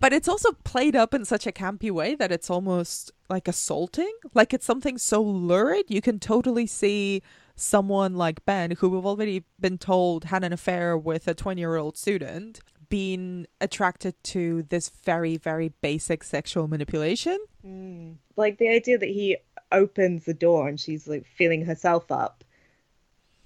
But 0.00 0.14
it's 0.14 0.28
also 0.28 0.52
played 0.64 0.96
up 0.96 1.12
in 1.12 1.26
such 1.26 1.46
a 1.46 1.52
campy 1.52 1.90
way 1.90 2.14
that 2.14 2.32
it's 2.32 2.48
almost 2.48 3.12
like 3.28 3.46
assaulting. 3.46 4.12
Like 4.32 4.54
it's 4.54 4.64
something 4.64 4.96
so 4.96 5.22
lurid. 5.22 5.84
You 5.88 6.00
can 6.00 6.18
totally 6.18 6.66
see 6.66 7.22
someone 7.54 8.14
like 8.16 8.44
Ben, 8.46 8.70
who 8.72 8.88
we've 8.88 9.04
already 9.04 9.44
been 9.60 9.76
told 9.76 10.24
had 10.24 10.42
an 10.42 10.54
affair 10.54 10.96
with 10.96 11.28
a 11.28 11.34
20 11.34 11.60
year 11.60 11.76
old 11.76 11.98
student, 11.98 12.60
being 12.88 13.46
attracted 13.60 14.14
to 14.24 14.62
this 14.64 14.88
very, 15.04 15.36
very 15.36 15.68
basic 15.82 16.24
sexual 16.24 16.66
manipulation. 16.66 17.38
Mm. 17.64 18.16
Like 18.36 18.56
the 18.56 18.70
idea 18.70 18.96
that 18.96 19.08
he 19.08 19.36
opens 19.70 20.24
the 20.24 20.34
door 20.34 20.66
and 20.66 20.80
she's 20.80 21.06
like 21.06 21.26
feeling 21.26 21.66
herself 21.66 22.10
up, 22.10 22.42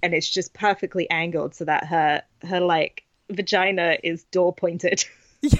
and 0.01 0.13
it's 0.13 0.29
just 0.29 0.53
perfectly 0.53 1.09
angled 1.09 1.53
so 1.53 1.65
that 1.65 1.85
her 1.87 2.23
her 2.43 2.61
like 2.61 3.03
vagina 3.29 3.97
is 4.03 4.23
door 4.25 4.53
pointed. 4.53 5.03
Yeah. 5.41 5.59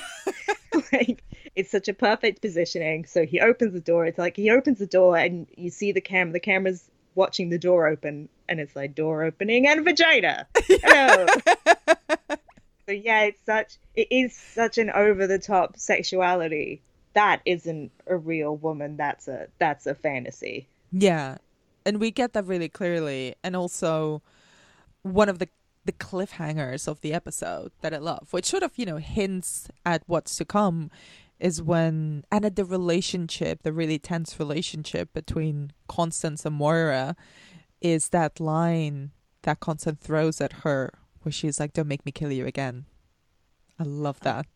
like 0.91 1.23
it's 1.55 1.71
such 1.71 1.87
a 1.87 1.93
perfect 1.93 2.41
positioning. 2.41 3.05
So 3.05 3.25
he 3.25 3.39
opens 3.39 3.73
the 3.73 3.79
door. 3.79 4.05
It's 4.05 4.17
like 4.17 4.35
he 4.35 4.49
opens 4.49 4.79
the 4.79 4.87
door 4.87 5.17
and 5.17 5.47
you 5.57 5.69
see 5.69 5.91
the 5.91 6.01
camera. 6.01 6.33
The 6.33 6.39
camera's 6.39 6.89
watching 7.15 7.49
the 7.49 7.57
door 7.57 7.87
open, 7.87 8.29
and 8.49 8.59
it's 8.59 8.75
like 8.75 8.93
door 8.93 9.23
opening 9.23 9.67
and 9.67 9.83
vagina. 9.83 10.47
Hello. 10.67 11.25
So 12.87 12.91
yeah, 12.91 13.23
it's 13.23 13.43
such 13.45 13.77
it 13.95 14.07
is 14.11 14.35
such 14.35 14.77
an 14.77 14.91
over 14.91 15.25
the 15.25 15.39
top 15.39 15.77
sexuality. 15.77 16.81
That 17.13 17.41
isn't 17.45 17.91
a 18.07 18.15
real 18.15 18.57
woman. 18.57 18.97
That's 18.97 19.27
a 19.27 19.47
that's 19.57 19.87
a 19.87 19.95
fantasy. 19.95 20.67
Yeah. 20.91 21.37
And 21.85 21.99
we 21.99 22.11
get 22.11 22.33
that 22.33 22.45
really 22.45 22.69
clearly. 22.69 23.35
And 23.43 23.55
also 23.55 24.21
one 25.03 25.29
of 25.29 25.39
the 25.39 25.49
the 25.85 25.93
cliffhangers 25.93 26.87
of 26.87 27.01
the 27.01 27.13
episode 27.13 27.71
that 27.81 27.93
I 27.93 27.97
love, 27.97 28.27
which 28.31 28.45
sort 28.45 28.63
of, 28.63 28.71
you 28.75 28.85
know, 28.85 28.97
hints 28.97 29.69
at 29.85 30.03
what's 30.07 30.35
to 30.37 30.45
come, 30.45 30.89
is 31.39 31.61
when 31.61 32.23
and 32.31 32.45
at 32.45 32.55
the 32.55 32.65
relationship, 32.65 33.63
the 33.63 33.73
really 33.73 33.99
tense 33.99 34.39
relationship 34.39 35.13
between 35.13 35.71
Constance 35.87 36.45
and 36.45 36.55
Moira 36.55 37.15
is 37.81 38.09
that 38.09 38.39
line 38.39 39.11
that 39.43 39.59
Constance 39.59 39.99
throws 40.01 40.41
at 40.41 40.53
her 40.63 40.93
where 41.21 41.31
she's 41.31 41.59
like, 41.59 41.73
"Don't 41.73 41.87
make 41.87 42.05
me 42.05 42.11
kill 42.11 42.31
you 42.31 42.45
again." 42.45 42.85
I 43.79 43.83
love 43.83 44.19
that. 44.21 44.47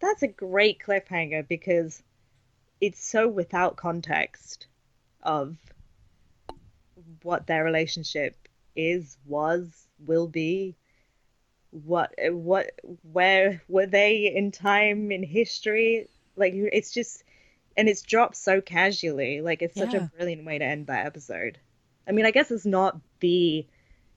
that's 0.00 0.22
a 0.22 0.28
great 0.28 0.80
cliffhanger 0.80 1.46
because 1.46 2.02
it's 2.80 3.04
so 3.04 3.28
without 3.28 3.76
context 3.76 4.66
of 5.22 5.56
what 7.22 7.46
their 7.46 7.64
relationship 7.64 8.48
is, 8.88 9.16
was, 9.26 9.86
will 10.06 10.26
be. 10.28 10.76
What, 11.70 12.14
what, 12.30 12.72
where 13.02 13.62
were 13.68 13.86
they 13.86 14.32
in 14.34 14.50
time 14.50 15.12
in 15.12 15.22
history? 15.22 16.08
Like, 16.36 16.52
it's 16.54 16.92
just, 16.92 17.22
and 17.76 17.88
it's 17.88 18.02
dropped 18.02 18.36
so 18.36 18.60
casually. 18.60 19.40
Like, 19.40 19.62
it's 19.62 19.78
such 19.78 19.94
yeah. 19.94 20.04
a 20.04 20.10
brilliant 20.16 20.44
way 20.44 20.58
to 20.58 20.64
end 20.64 20.88
that 20.88 21.06
episode. 21.06 21.58
I 22.08 22.12
mean, 22.12 22.26
I 22.26 22.32
guess 22.32 22.50
it's 22.50 22.66
not 22.66 22.98
the 23.20 23.66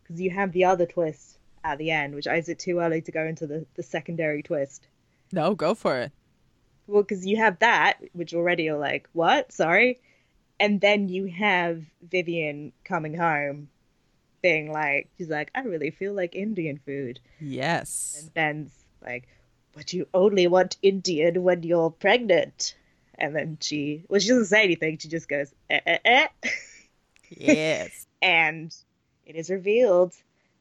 because 0.01 0.19
you 0.19 0.31
have 0.31 0.51
the 0.51 0.65
other 0.65 0.85
twist 0.85 1.37
at 1.63 1.77
the 1.77 1.91
end, 1.91 2.15
which 2.15 2.27
is 2.27 2.49
it 2.49 2.59
too 2.59 2.79
early 2.79 3.01
to 3.01 3.11
go 3.11 3.23
into 3.23 3.47
the, 3.47 3.65
the 3.75 3.83
secondary 3.83 4.43
twist? 4.43 4.87
No, 5.31 5.55
go 5.55 5.75
for 5.75 5.99
it. 5.99 6.11
Well, 6.87 7.03
because 7.03 7.25
you 7.25 7.37
have 7.37 7.59
that, 7.59 7.99
which 8.13 8.33
already 8.33 8.63
you're 8.63 8.77
like, 8.77 9.07
what? 9.13 9.51
Sorry. 9.51 10.01
And 10.59 10.81
then 10.81 11.07
you 11.07 11.25
have 11.25 11.83
Vivian 12.01 12.73
coming 12.83 13.15
home 13.15 13.69
being 14.43 14.71
like, 14.71 15.09
she's 15.17 15.29
like, 15.29 15.49
I 15.55 15.61
really 15.61 15.89
feel 15.89 16.13
like 16.13 16.35
Indian 16.35 16.79
food. 16.85 17.19
Yes. 17.39 18.19
And 18.19 18.33
Ben's 18.35 18.71
like, 19.03 19.27
but 19.73 19.91
you 19.91 20.07
only 20.13 20.45
want 20.45 20.77
Indian 20.83 21.41
when 21.41 21.63
you're 21.63 21.89
pregnant. 21.89 22.75
And 23.15 23.35
then 23.35 23.57
she, 23.59 24.05
well, 24.07 24.19
she 24.19 24.29
doesn't 24.29 24.45
say 24.45 24.63
anything. 24.63 24.99
She 24.99 25.07
just 25.07 25.27
goes, 25.27 25.51
eh, 25.71 25.79
eh, 25.85 25.97
eh. 26.05 26.27
Yes. 27.29 28.05
and 28.21 28.75
it 29.25 29.35
is 29.35 29.49
revealed 29.49 30.13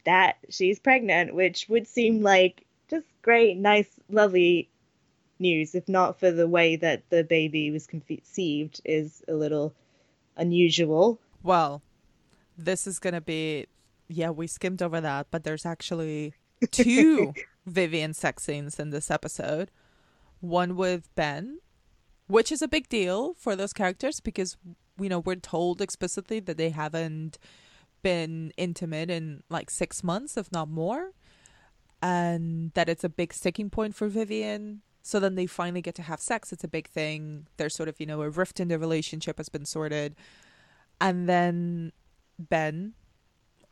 that 0.05 0.37
she's 0.49 0.79
pregnant, 0.79 1.35
which 1.35 1.69
would 1.69 1.87
seem 1.87 2.23
like 2.23 2.65
just 2.89 3.07
great, 3.21 3.59
nice, 3.59 3.89
lovely 4.09 4.71
news, 5.39 5.75
if 5.75 5.89
not 5.89 6.19
for 6.19 6.31
the 6.31 6.49
way 6.49 6.77
that 6.77 7.09
the 7.11 7.25
baby 7.25 7.71
was 7.71 7.87
conceived, 7.87 8.81
is 8.85 9.23
a 9.29 9.35
little 9.35 9.75
unusual. 10.37 11.19
Well, 11.43 11.83
this 12.57 12.87
is 12.87 12.99
going 12.99 13.15
to 13.15 13.21
be, 13.21 13.67
yeah, 14.09 14.31
we 14.31 14.47
skimmed 14.47 14.83
over 14.83 15.01
that, 15.01 15.29
but 15.31 15.45
there's 15.45 15.67
actually 15.67 16.35
two 16.71 17.35
Vivian 17.67 18.15
sex 18.15 18.45
scenes 18.45 18.79
in 18.79 18.91
this 18.91 19.11
episode. 19.11 19.71
One 20.41 20.77
with 20.77 21.09
Ben, 21.15 21.59
which 22.27 22.51
is 22.51 22.63
a 22.63 22.69
big 22.69 22.89
deal 22.89 23.35
for 23.35 23.55
those 23.55 23.73
characters 23.73 24.21
because, 24.21 24.57
you 24.99 25.09
know, 25.09 25.21
we're 25.21 25.37
told 25.37 25.81
explicitly 25.81 26.41
that 26.41 26.57
they 26.57 26.71
haven't 26.71 27.39
been 28.03 28.53
intimate 28.57 29.11
in 29.11 29.43
like 29.49 29.71
six 29.71 30.03
months, 30.03 30.37
if 30.37 30.51
not 30.51 30.69
more, 30.69 31.13
and 32.03 32.73
that 32.75 32.89
it's 32.89 33.05
a 33.05 33.09
big 33.09 33.33
sticking 33.33 33.71
point 33.71 33.95
for 33.95 34.09
Vivian. 34.09 34.83
So 35.03 35.19
then 35.19 35.35
they 35.35 35.47
finally 35.47 35.83
get 35.83 35.95
to 35.97 36.03
have 36.03 36.21
sex. 36.21 36.53
It's 36.53 36.65
a 36.65 36.69
big 36.69 36.89
thing. 36.89 37.47
There's 37.57 37.75
sort 37.75 37.89
of, 37.89 37.99
you 37.99 38.07
know, 38.07 38.23
a 38.23 38.31
rift 38.31 38.61
in 38.61 38.69
their 38.69 38.79
relationship 38.79 39.39
has 39.39 39.49
been 39.49 39.65
sorted. 39.65 40.15
And 41.01 41.29
then 41.29 41.93
Ben 42.39 42.95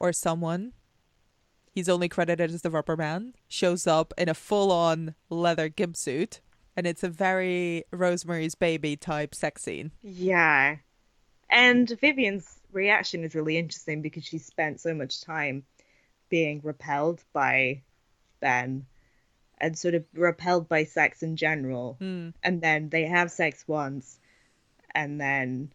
or 0.00 0.12
someone, 0.12 0.72
he's 1.70 1.88
only 1.88 2.08
credited 2.08 2.50
as 2.50 2.62
the 2.62 2.70
rubber 2.70 2.96
man, 2.96 3.34
shows 3.48 3.86
up 3.86 4.12
in 4.18 4.28
a 4.28 4.34
full 4.34 4.72
on 4.72 5.14
leather 5.28 5.68
gimp 5.68 5.96
suit. 5.96 6.40
And 6.76 6.86
it's 6.86 7.04
a 7.04 7.08
very 7.08 7.84
Rosemary's 7.92 8.54
Baby 8.54 8.96
type 8.96 9.34
sex 9.34 9.62
scene. 9.62 9.92
Yeah. 10.02 10.76
And 11.50 11.88
Vivian's 12.00 12.60
reaction 12.72 13.24
is 13.24 13.34
really 13.34 13.58
interesting 13.58 14.02
because 14.02 14.24
she 14.24 14.38
spent 14.38 14.80
so 14.80 14.94
much 14.94 15.20
time 15.20 15.64
being 16.30 16.60
repelled 16.62 17.22
by 17.32 17.82
Ben 18.40 18.86
and 19.60 19.76
sort 19.76 19.94
of 19.94 20.04
repelled 20.14 20.68
by 20.68 20.84
sex 20.84 21.22
in 21.22 21.36
general. 21.36 21.98
Mm. 22.00 22.32
And 22.42 22.62
then 22.62 22.88
they 22.88 23.04
have 23.04 23.30
sex 23.30 23.64
once, 23.66 24.18
and 24.94 25.20
then, 25.20 25.72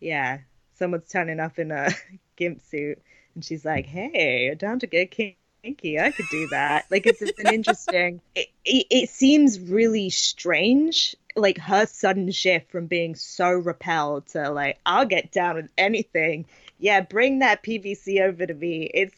yeah, 0.00 0.38
someone's 0.74 1.08
turning 1.10 1.40
up 1.40 1.58
in 1.58 1.70
a 1.70 1.90
gimp 2.36 2.62
suit, 2.62 3.02
and 3.36 3.44
she's 3.44 3.64
like, 3.64 3.86
"Hey, 3.86 4.52
down 4.56 4.80
to 4.80 4.88
get 4.88 5.12
kinky? 5.12 6.00
I 6.00 6.10
could 6.10 6.26
do 6.30 6.48
that." 6.48 6.86
Like, 6.90 7.06
it's, 7.06 7.22
it's 7.22 7.38
an 7.38 7.54
interesting. 7.54 8.20
It, 8.34 8.48
it, 8.64 8.86
it 8.90 9.10
seems 9.10 9.60
really 9.60 10.10
strange, 10.10 11.14
like 11.36 11.58
her 11.58 11.86
sudden 11.86 12.30
shift 12.32 12.70
from 12.70 12.86
being 12.86 13.14
so 13.14 13.50
repelled 13.50 14.26
to 14.28 14.50
like, 14.50 14.78
"I'll 14.84 15.06
get 15.06 15.30
down 15.30 15.56
with 15.56 15.70
anything." 15.78 16.46
Yeah, 16.78 17.02
bring 17.02 17.38
that 17.38 17.62
PVC 17.62 18.20
over 18.20 18.44
to 18.44 18.54
me. 18.54 18.90
It's 18.92 19.14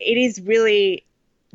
it 0.00 0.18
is 0.18 0.40
really 0.40 1.04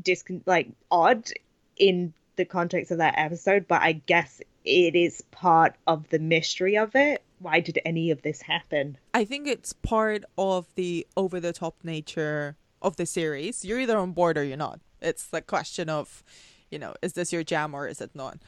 discon 0.02 0.42
like 0.46 0.70
odd 0.90 1.30
in 1.76 2.14
the 2.38 2.46
context 2.46 2.92
of 2.92 3.00
that 3.00 3.16
episode, 3.18 3.68
but 3.68 3.82
I 3.82 3.94
guess 3.94 4.42
it 4.66 4.96
is 4.96 5.22
part 5.32 5.76
of 5.88 6.10
the 6.10 6.20
mystery 6.20 6.78
of 6.78 6.96
it. 6.96 7.24
Why 7.40 7.60
did 7.60 7.80
any 7.86 8.12
of 8.12 8.22
this 8.22 8.42
happen? 8.42 8.98
I 9.14 9.26
think 9.26 9.48
it's 9.48 9.74
part 9.74 10.24
of 10.38 10.66
the 10.76 11.06
over 11.16 11.40
the 11.40 11.54
top 11.54 11.76
nature 11.84 12.56
of 12.82 12.96
the 12.96 13.06
series. 13.06 13.64
You're 13.64 13.80
either 13.80 13.98
on 13.98 14.12
board 14.12 14.38
or 14.38 14.44
you're 14.44 14.58
not. 14.58 14.80
It's 15.02 15.28
the 15.28 15.42
question 15.42 15.90
of, 15.90 16.24
you 16.72 16.80
know, 16.80 16.96
is 17.02 17.14
this 17.14 17.32
your 17.32 17.44
jam 17.44 17.74
or 17.74 17.88
is 17.88 18.02
it 18.02 18.12
not? 18.16 18.40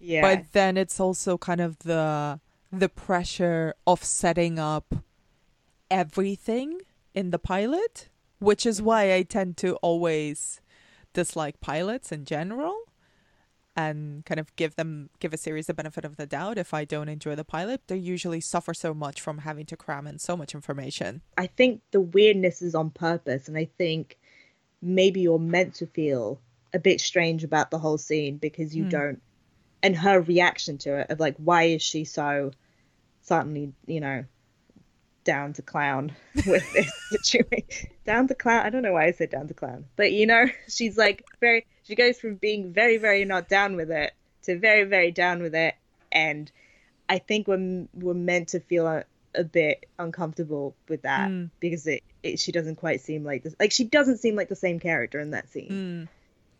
Yeah. 0.00 0.22
But 0.22 0.52
then 0.52 0.76
it's 0.76 0.98
also 0.98 1.38
kind 1.38 1.60
of 1.60 1.78
the 1.80 2.40
the 2.72 2.88
pressure 2.88 3.74
of 3.86 4.02
setting 4.02 4.58
up 4.58 4.94
everything 5.90 6.80
in 7.14 7.30
the 7.30 7.38
pilot, 7.38 8.08
which 8.38 8.64
is 8.64 8.80
why 8.80 9.14
I 9.14 9.22
tend 9.22 9.58
to 9.58 9.76
always 9.76 10.60
dislike 11.12 11.60
pilots 11.60 12.10
in 12.10 12.24
general 12.24 12.76
and 13.74 14.24
kind 14.26 14.38
of 14.38 14.54
give 14.56 14.76
them 14.76 15.08
give 15.18 15.32
a 15.32 15.36
series 15.38 15.66
the 15.66 15.74
benefit 15.74 16.04
of 16.04 16.16
the 16.16 16.26
doubt 16.26 16.58
if 16.58 16.74
I 16.74 16.84
don't 16.84 17.08
enjoy 17.08 17.34
the 17.34 17.44
pilot. 17.44 17.82
They 17.86 17.96
usually 17.96 18.40
suffer 18.40 18.74
so 18.74 18.92
much 18.92 19.20
from 19.20 19.38
having 19.38 19.66
to 19.66 19.76
cram 19.76 20.06
in 20.06 20.18
so 20.18 20.36
much 20.36 20.54
information. 20.54 21.22
I 21.38 21.46
think 21.46 21.80
the 21.90 22.00
weirdness 22.00 22.60
is 22.62 22.74
on 22.74 22.90
purpose 22.90 23.48
and 23.48 23.56
I 23.56 23.68
think 23.78 24.18
maybe 24.82 25.20
you're 25.20 25.38
meant 25.38 25.74
to 25.76 25.86
feel 25.86 26.40
a 26.74 26.78
bit 26.78 27.00
strange 27.00 27.44
about 27.44 27.70
the 27.70 27.78
whole 27.78 27.98
scene 27.98 28.36
because 28.38 28.74
you 28.74 28.84
Hmm. 28.84 28.90
don't 28.90 29.22
and 29.82 29.96
her 29.96 30.20
reaction 30.20 30.78
to 30.78 31.00
it 31.00 31.10
of 31.10 31.18
like 31.20 31.36
why 31.38 31.64
is 31.64 31.82
she 31.82 32.04
so 32.04 32.52
suddenly, 33.22 33.72
you 33.86 34.00
know, 34.00 34.24
down 35.24 35.52
to 35.54 35.62
clown 35.62 36.14
with 36.46 36.70
this 36.72 36.92
situation. 37.10 37.90
down 38.04 38.28
to 38.28 38.34
clown. 38.34 38.66
I 38.66 38.70
don't 38.70 38.82
know 38.82 38.92
why 38.92 39.06
I 39.06 39.12
said 39.12 39.30
down 39.30 39.48
to 39.48 39.54
clown, 39.54 39.86
but 39.96 40.12
you 40.12 40.26
know, 40.26 40.46
she's 40.68 40.96
like 40.98 41.24
very. 41.40 41.66
She 41.84 41.94
goes 41.94 42.18
from 42.18 42.36
being 42.36 42.72
very, 42.72 42.96
very 42.96 43.24
not 43.24 43.48
down 43.48 43.76
with 43.76 43.90
it 43.90 44.12
to 44.44 44.58
very, 44.58 44.84
very 44.84 45.10
down 45.10 45.42
with 45.42 45.54
it, 45.54 45.74
and 46.10 46.50
I 47.08 47.18
think 47.18 47.46
we're 47.48 47.86
we're 47.94 48.14
meant 48.14 48.48
to 48.48 48.60
feel 48.60 48.86
a, 48.86 49.04
a 49.34 49.44
bit 49.44 49.86
uncomfortable 49.98 50.74
with 50.88 51.02
that 51.02 51.30
Mm. 51.30 51.50
because 51.60 51.86
it, 51.86 52.02
it 52.22 52.38
she 52.38 52.52
doesn't 52.52 52.76
quite 52.76 53.00
seem 53.00 53.24
like 53.24 53.42
this. 53.42 53.54
Like 53.58 53.72
she 53.72 53.84
doesn't 53.84 54.18
seem 54.18 54.36
like 54.36 54.48
the 54.48 54.56
same 54.56 54.78
character 54.80 55.18
in 55.20 55.30
that 55.30 55.48
scene, 55.50 55.70
Mm. 55.70 56.08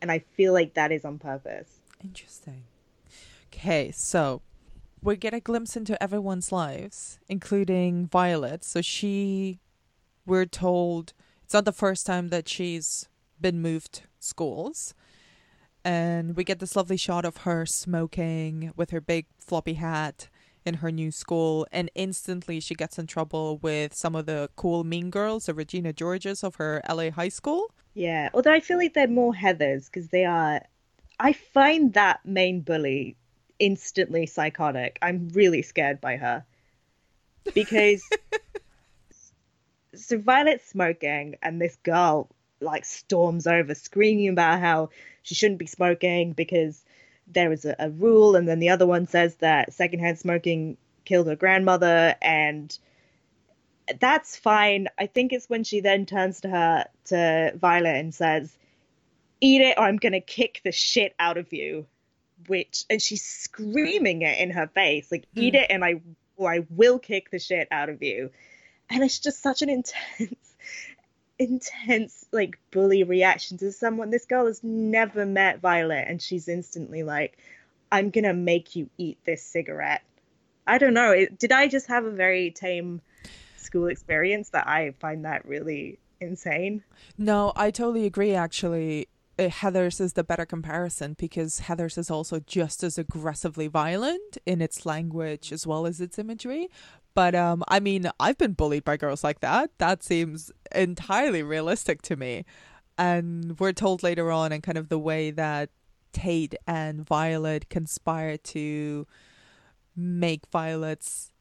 and 0.01 0.11
I 0.13 0.21
feel 0.37 0.53
like 0.53 0.75
that 0.75 0.91
is 0.93 1.05
on 1.05 1.19
purpose. 1.19 1.69
Interesting. 2.03 2.65
Okay, 3.55 3.91
so 3.93 4.43
we 5.03 5.17
get 5.17 5.35
a 5.35 5.41
glimpse 5.41 5.77
into 5.77 6.01
everyone's 6.03 6.51
lives, 6.53 7.19
including 7.29 8.07
Violet. 8.07 8.65
So 8.65 8.81
she, 8.81 9.61
we're 10.27 10.47
told, 10.47 11.13
it's 11.45 11.53
not 11.55 11.65
the 11.65 11.73
first 11.73 12.07
time 12.07 12.29
that 12.29 12.49
she's 12.49 13.09
been 13.41 13.61
moved 13.61 14.03
schools. 14.21 14.95
And 15.85 16.37
we 16.37 16.45
get 16.45 16.61
this 16.61 16.77
lovely 16.77 16.97
shot 16.97 17.25
of 17.25 17.38
her 17.38 17.66
smoking 17.66 18.73
with 18.77 18.90
her 18.90 19.01
big 19.01 19.27
floppy 19.38 19.75
hat 19.75 20.29
in 20.64 20.75
her 20.75 20.92
new 20.92 21.11
school. 21.11 21.66
And 21.73 21.90
instantly 21.95 22.61
she 22.61 22.75
gets 22.75 22.99
in 22.99 23.07
trouble 23.07 23.59
with 23.59 23.95
some 23.95 24.14
of 24.14 24.27
the 24.27 24.51
cool 24.57 24.85
mean 24.85 25.11
girls, 25.11 25.47
the 25.47 25.55
Regina 25.55 25.92
Georges 25.92 26.45
of 26.45 26.57
her 26.57 26.83
LA 26.88 27.11
high 27.11 27.29
school. 27.29 27.73
Yeah, 27.95 28.31
although 28.33 28.53
I 28.53 28.61
feel 28.61 28.79
like 28.79 28.95
they're 28.95 29.09
more 29.09 29.35
Heathers 29.35 29.87
because 29.87 30.09
they 30.09 30.25
are. 30.25 30.62
I 31.18 31.33
find 31.33 31.92
that 31.95 32.21
main 32.25 32.61
bully 32.61 33.16
instantly 33.59 34.27
psychotic. 34.27 34.99
I'm 35.03 35.29
really 35.35 35.62
scared 35.62 36.01
by 36.01 36.16
her 36.16 36.45
because 37.55 38.03
so 39.95 40.18
Violet's 40.18 40.68
smoking 40.68 41.37
and 41.42 41.61
this 41.61 41.77
girl 41.83 42.29
like 42.61 42.85
storms 42.85 43.47
over 43.47 43.75
screaming 43.75 44.29
about 44.29 44.61
how 44.61 44.88
she 45.23 45.35
shouldn't 45.35 45.59
be 45.59 45.67
smoking 45.67 46.33
because 46.33 46.85
there 47.27 47.53
is 47.53 47.65
a, 47.65 47.77
a 47.79 47.91
rule, 47.91 48.37
and 48.37 48.49
then 48.49 48.59
the 48.59 48.71
other 48.71 48.87
one 48.87 49.07
says 49.07 49.37
that 49.37 49.73
secondhand 49.73 50.19
smoking 50.19 50.77
killed 51.05 51.27
her 51.27 51.37
grandmother 51.37 52.15
and 52.23 52.79
that's 53.99 54.37
fine. 54.37 54.89
I 54.99 55.07
think 55.07 55.33
it's 55.33 55.49
when 55.49 55.65
she 55.65 55.81
then 55.81 56.07
turns 56.07 56.41
to 56.43 56.49
her 56.49 56.87
to 57.07 57.53
Violet 57.57 57.97
and 57.97 58.15
says, 58.15 58.57
"Eat 59.41 59.61
it, 59.61 59.79
or 59.79 59.85
I'm 59.85 59.97
gonna 59.97 60.21
kick 60.21 60.61
the 60.65 60.73
shit 60.73 61.15
out 61.19 61.37
of 61.37 61.53
you." 61.53 61.87
Which 62.49 62.85
and 62.91 63.01
she's 63.01 63.25
screaming 63.25 64.23
it 64.23 64.39
in 64.39 64.51
her 64.51 64.69
face, 64.69 65.11
like 65.11 65.27
"Eat 65.35 65.55
hmm. 65.55 65.61
it, 65.61 65.67
and 65.71 65.85
I 65.85 66.01
or 66.37 66.53
I 66.53 66.61
will 66.71 66.99
kick 66.99 67.31
the 67.31 67.39
shit 67.39 67.69
out 67.71 67.89
of 67.89 68.03
you." 68.03 68.31
And 68.91 69.03
it's 69.03 69.19
just 69.19 69.43
such 69.43 69.63
an 69.63 69.69
intense, 69.69 70.52
intense 71.38 72.25
like 72.33 72.59
bully 72.71 73.03
reaction 73.03 73.59
to 73.59 73.73
someone. 73.73 74.11
This 74.11 74.27
girl 74.27 74.47
has 74.47 74.62
never 74.62 75.27
met 75.27 75.61
Violet, 75.61 76.07
and 76.09 76.21
she's 76.21 76.49
instantly 76.49 77.03
like, 77.03 77.38
"I'm 77.90 78.11
gonna 78.11 78.35
make 78.35 78.77
you 78.77 78.88
eat 78.99 79.18
this 79.25 79.42
cigarette." 79.42 80.03
I 80.66 80.79
don't 80.79 80.95
know. 80.95 81.11
It, 81.11 81.38
did 81.38 81.53
I 81.53 81.68
just 81.68 81.88
have 81.88 82.05
a 82.05 82.11
very 82.11 82.51
tame 82.51 83.01
school 83.57 83.87
experience 83.87 84.51
that 84.51 84.68
I 84.68 84.92
find 85.01 85.25
that 85.25 85.47
really 85.47 85.99
insane? 86.21 86.83
No, 87.18 87.53
I 87.57 87.71
totally 87.71 88.07
agree. 88.07 88.35
Actually, 88.35 89.09
uh, 89.38 89.45
Heathers 89.45 90.01
is 90.01 90.12
the 90.12 90.25
better 90.25 90.47
comparison 90.47 91.14
because 91.18 91.61
Heathers 91.61 91.99
is 91.99 92.11
also 92.11 92.38
just 92.40 92.83
as 92.83 92.99
aggressively 92.99 93.66
violent 93.66 94.38
in 94.47 94.61
its 94.61 94.87
language 94.87 95.53
as 95.53 95.66
well 95.66 95.87
as 95.87 96.01
its 96.01 96.18
imagery. 96.18 96.68
But 97.14 97.35
um, 97.35 97.62
I 97.68 97.81
mean, 97.81 98.11
I've 98.18 98.38
been 98.38 98.53
bullied 98.53 98.85
by 98.85 98.96
girls 98.96 99.22
like 99.22 99.40
that. 99.40 99.70
That 99.79 100.03
seems 100.03 100.51
entirely 100.75 101.42
realistic 101.42 102.03
to 102.03 102.16
me. 102.16 102.44
And 102.96 103.59
we're 103.59 103.72
told 103.72 104.03
later 104.03 104.31
on, 104.31 104.53
and 104.53 104.62
kind 104.62 104.79
of 104.79 104.88
the 104.88 104.98
way 104.98 105.31
that 105.31 105.70
Tate 106.12 106.55
and 106.66 107.07
Violet 107.07 107.68
conspire 107.68 108.37
to 108.37 109.07
make 109.96 110.46
Violet's 110.51 111.33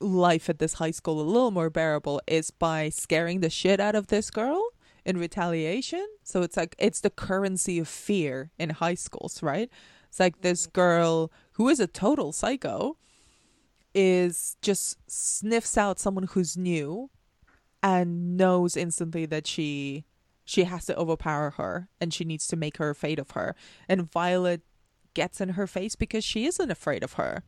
life 0.00 0.48
at 0.48 0.58
this 0.58 0.74
high 0.74 0.90
school 0.90 1.20
a 1.20 1.22
little 1.22 1.50
more 1.50 1.70
bearable 1.70 2.20
is 2.26 2.50
by 2.50 2.88
scaring 2.88 3.40
the 3.40 3.50
shit 3.50 3.80
out 3.80 3.94
of 3.94 4.08
this 4.08 4.30
girl 4.30 4.62
in 5.04 5.18
retaliation. 5.18 6.06
So 6.22 6.42
it's 6.42 6.56
like 6.56 6.74
it's 6.78 7.00
the 7.00 7.10
currency 7.10 7.78
of 7.78 7.88
fear 7.88 8.50
in 8.58 8.70
high 8.70 8.94
schools, 8.94 9.42
right? 9.42 9.70
It's 10.08 10.20
like 10.20 10.40
this 10.40 10.66
girl 10.66 11.30
who 11.52 11.68
is 11.68 11.80
a 11.80 11.86
total 11.86 12.32
psycho 12.32 12.96
is 13.98 14.58
just 14.60 14.98
sniffs 15.10 15.78
out 15.78 15.98
someone 15.98 16.24
who's 16.24 16.54
new 16.56 17.08
and 17.82 18.36
knows 18.36 18.76
instantly 18.76 19.24
that 19.26 19.46
she 19.46 20.04
she 20.44 20.64
has 20.64 20.84
to 20.84 20.96
overpower 20.96 21.50
her 21.52 21.88
and 22.00 22.12
she 22.14 22.22
needs 22.24 22.46
to 22.46 22.56
make 22.56 22.76
her 22.76 22.90
afraid 22.90 23.18
of 23.18 23.30
her. 23.32 23.56
And 23.88 24.08
Violet 24.12 24.60
gets 25.14 25.40
in 25.40 25.50
her 25.50 25.66
face 25.66 25.96
because 25.96 26.22
she 26.22 26.44
isn't 26.46 26.70
afraid 26.70 27.02
of 27.02 27.14
her. 27.14 27.42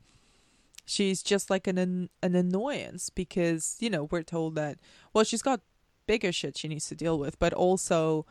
She's 0.87 1.22
just 1.22 1.50
like 1.50 1.66
an 1.66 1.76
an, 1.76 2.08
an 2.22 2.34
annoyance 2.34 3.11
because, 3.11 3.76
you 3.78 3.90
know, 3.90 4.04
we're 4.04 4.22
told 4.22 4.54
that 4.54 4.78
well, 5.12 5.24
she's 5.24 5.42
got 5.42 5.61
bigger 6.06 6.32
shit 6.32 6.56
she 6.56 6.66
needs 6.68 6.88
to 6.88 6.94
deal 6.94 7.18
with, 7.18 7.38
but 7.38 7.52
also 7.52 8.24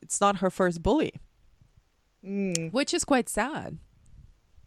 it's 0.00 0.18
not 0.20 0.38
her 0.38 0.48
first 0.50 0.82
bully. 0.82 1.12
Mm, 2.24 2.72
Which 2.72 2.94
is 2.94 3.04
quite 3.04 3.28
sad. 3.28 3.76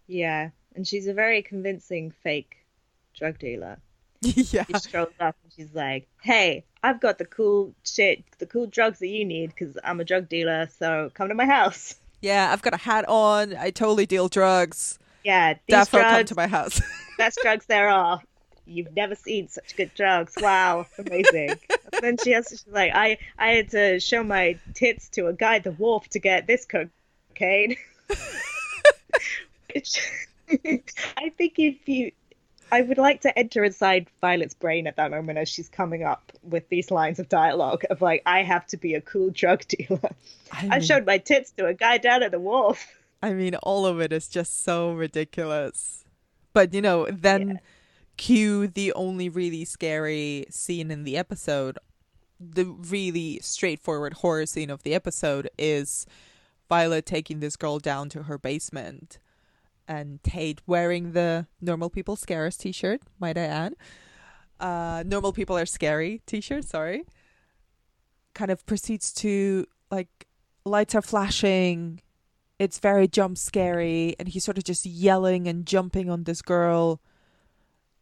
yeah, 0.05 0.51
and 0.75 0.87
she's 0.87 1.07
a 1.07 1.13
very 1.13 1.41
convincing 1.41 2.11
fake 2.11 2.56
drug 3.17 3.39
dealer. 3.39 3.79
yeah. 4.21 4.63
She 4.65 4.73
strolls 4.79 5.13
up 5.19 5.35
and 5.43 5.53
she's 5.53 5.73
like, 5.73 6.07
"Hey, 6.21 6.65
I've 6.83 6.99
got 6.99 7.17
the 7.17 7.25
cool 7.25 7.73
shit, 7.83 8.23
the 8.39 8.45
cool 8.45 8.67
drugs 8.67 8.99
that 8.99 9.07
you 9.07 9.25
need 9.25 9.49
because 9.49 9.77
I'm 9.83 9.99
a 9.99 10.05
drug 10.05 10.29
dealer. 10.29 10.69
So 10.79 11.11
come 11.13 11.29
to 11.29 11.35
my 11.35 11.45
house. 11.45 11.95
Yeah, 12.21 12.51
I've 12.51 12.61
got 12.61 12.73
a 12.73 12.77
hat 12.77 13.05
on. 13.07 13.55
I 13.55 13.69
totally 13.69 14.05
deal 14.05 14.27
drugs. 14.27 14.97
Yeah, 15.23 15.55
these 15.67 15.75
Defo 15.75 16.01
come 16.01 16.25
to 16.25 16.35
my 16.35 16.47
house. 16.47 16.81
best 17.17 17.39
drugs 17.41 17.65
there 17.65 17.89
are. 17.89 18.21
You've 18.65 18.95
never 18.95 19.15
seen 19.15 19.47
such 19.47 19.75
good 19.75 19.91
drugs. 19.95 20.33
Wow, 20.39 20.87
amazing. 20.97 21.59
then 22.01 22.17
she 22.23 22.31
has, 22.31 22.47
she's 22.49 22.65
like, 22.67 22.91
I, 22.93 23.17
I 23.37 23.49
had 23.49 23.69
to 23.71 23.99
show 23.99 24.23
my 24.23 24.57
tits 24.73 25.09
to 25.09 25.27
a 25.27 25.33
guy 25.33 25.57
at 25.57 25.63
the 25.63 25.71
wharf 25.71 26.07
to 26.09 26.19
get 26.19 26.47
this 26.47 26.65
cocaine. 26.65 27.77
Which, 29.73 30.01
I 31.17 31.29
think 31.37 31.59
if 31.59 31.87
you, 31.87 32.11
I 32.71 32.81
would 32.81 32.97
like 32.97 33.21
to 33.21 33.37
enter 33.37 33.63
inside 33.63 34.07
Violet's 34.21 34.53
brain 34.53 34.87
at 34.87 34.97
that 34.97 35.11
moment 35.11 35.37
as 35.37 35.47
she's 35.47 35.69
coming 35.69 36.03
up 36.03 36.31
with 36.43 36.67
these 36.69 36.91
lines 36.91 37.19
of 37.19 37.29
dialogue 37.29 37.83
of 37.89 38.01
like, 38.01 38.21
I 38.25 38.43
have 38.43 38.65
to 38.67 38.77
be 38.77 38.93
a 38.93 39.01
cool 39.01 39.29
drug 39.29 39.65
dealer. 39.67 39.99
I 40.51 40.69
I 40.71 40.79
showed 40.79 41.05
my 41.05 41.17
tits 41.17 41.51
to 41.51 41.67
a 41.67 41.73
guy 41.73 41.97
down 41.97 42.23
at 42.23 42.31
the 42.31 42.39
wharf. 42.39 43.01
I 43.23 43.33
mean, 43.33 43.55
all 43.55 43.85
of 43.85 43.99
it 43.99 44.11
is 44.11 44.27
just 44.27 44.63
so 44.63 44.91
ridiculous. 44.91 46.03
But 46.53 46.73
you 46.73 46.81
know, 46.81 47.07
then 47.11 47.59
cue 48.17 48.67
the 48.67 48.93
only 48.93 49.29
really 49.29 49.65
scary 49.65 50.45
scene 50.49 50.91
in 50.91 51.03
the 51.03 51.17
episode. 51.17 51.77
The 52.39 52.65
really 52.65 53.39
straightforward 53.41 54.13
horror 54.15 54.45
scene 54.45 54.69
of 54.69 54.83
the 54.83 54.93
episode 54.93 55.49
is 55.57 56.05
Violet 56.69 57.05
taking 57.05 57.39
this 57.39 57.55
girl 57.55 57.79
down 57.79 58.09
to 58.09 58.23
her 58.23 58.37
basement 58.37 59.19
and 59.87 60.21
Tate 60.23 60.61
wearing 60.67 61.13
the 61.13 61.47
normal 61.61 61.89
people 61.89 62.15
scare 62.15 62.45
us 62.45 62.57
t-shirt, 62.57 63.01
might 63.19 63.37
I 63.37 63.41
add. 63.43 63.75
Uh 64.59 65.03
normal 65.05 65.33
people 65.33 65.57
are 65.57 65.65
scary 65.65 66.21
t-shirt, 66.25 66.65
sorry. 66.65 67.03
Kind 68.33 68.51
of 68.51 68.65
proceeds 68.65 69.13
to 69.15 69.65
like 69.91 70.27
lights 70.65 70.95
are 70.95 71.01
flashing. 71.01 72.01
It's 72.59 72.79
very 72.79 73.07
jump 73.07 73.37
scary 73.37 74.15
and 74.19 74.27
he's 74.27 74.43
sort 74.43 74.57
of 74.57 74.63
just 74.63 74.85
yelling 74.85 75.47
and 75.47 75.65
jumping 75.65 76.09
on 76.09 76.23
this 76.23 76.41
girl 76.41 77.01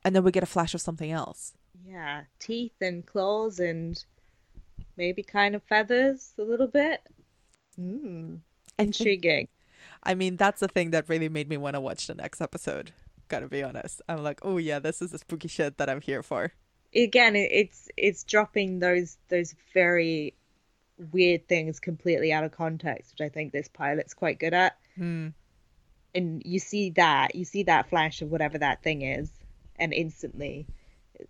and 0.03 0.15
then 0.15 0.23
we 0.23 0.31
get 0.31 0.43
a 0.43 0.45
flash 0.45 0.73
of 0.73 0.81
something 0.81 1.11
else. 1.11 1.53
Yeah, 1.83 2.23
teeth 2.39 2.75
and 2.79 3.05
claws 3.05 3.59
and 3.59 4.03
maybe 4.97 5.23
kind 5.23 5.55
of 5.55 5.63
feathers 5.63 6.33
a 6.37 6.43
little 6.43 6.67
bit. 6.67 7.01
Mm, 7.79 8.39
intriguing. 8.79 9.47
I 10.05 10.13
mean, 10.13 10.37
that's 10.37 10.59
the 10.59 10.67
thing 10.67 10.91
that 10.91 11.09
really 11.09 11.29
made 11.29 11.49
me 11.49 11.57
want 11.57 11.75
to 11.75 11.81
watch 11.81 12.07
the 12.07 12.15
next 12.15 12.41
episode. 12.41 12.91
Gotta 13.27 13.47
be 13.47 13.63
honest. 13.63 14.01
I'm 14.07 14.23
like, 14.23 14.39
oh 14.43 14.57
yeah, 14.57 14.79
this 14.79 15.01
is 15.01 15.11
the 15.11 15.17
spooky 15.17 15.47
shit 15.47 15.77
that 15.77 15.89
I'm 15.89 16.01
here 16.01 16.21
for. 16.21 16.51
Again, 16.95 17.35
it's 17.35 17.89
it's 17.97 18.23
dropping 18.23 18.79
those 18.79 19.17
those 19.29 19.55
very 19.73 20.35
weird 21.11 21.47
things 21.47 21.79
completely 21.79 22.31
out 22.31 22.43
of 22.43 22.51
context, 22.51 23.13
which 23.13 23.25
I 23.25 23.29
think 23.29 23.51
this 23.51 23.67
pilot's 23.67 24.13
quite 24.13 24.39
good 24.39 24.53
at. 24.53 24.77
Hmm. 24.95 25.29
And 26.13 26.41
you 26.45 26.59
see 26.59 26.91
that, 26.91 27.35
you 27.35 27.43
see 27.43 27.63
that 27.63 27.89
flash 27.89 28.21
of 28.21 28.29
whatever 28.29 28.57
that 28.59 28.81
thing 28.81 29.01
is, 29.01 29.29
and 29.77 29.93
instantly 29.93 30.67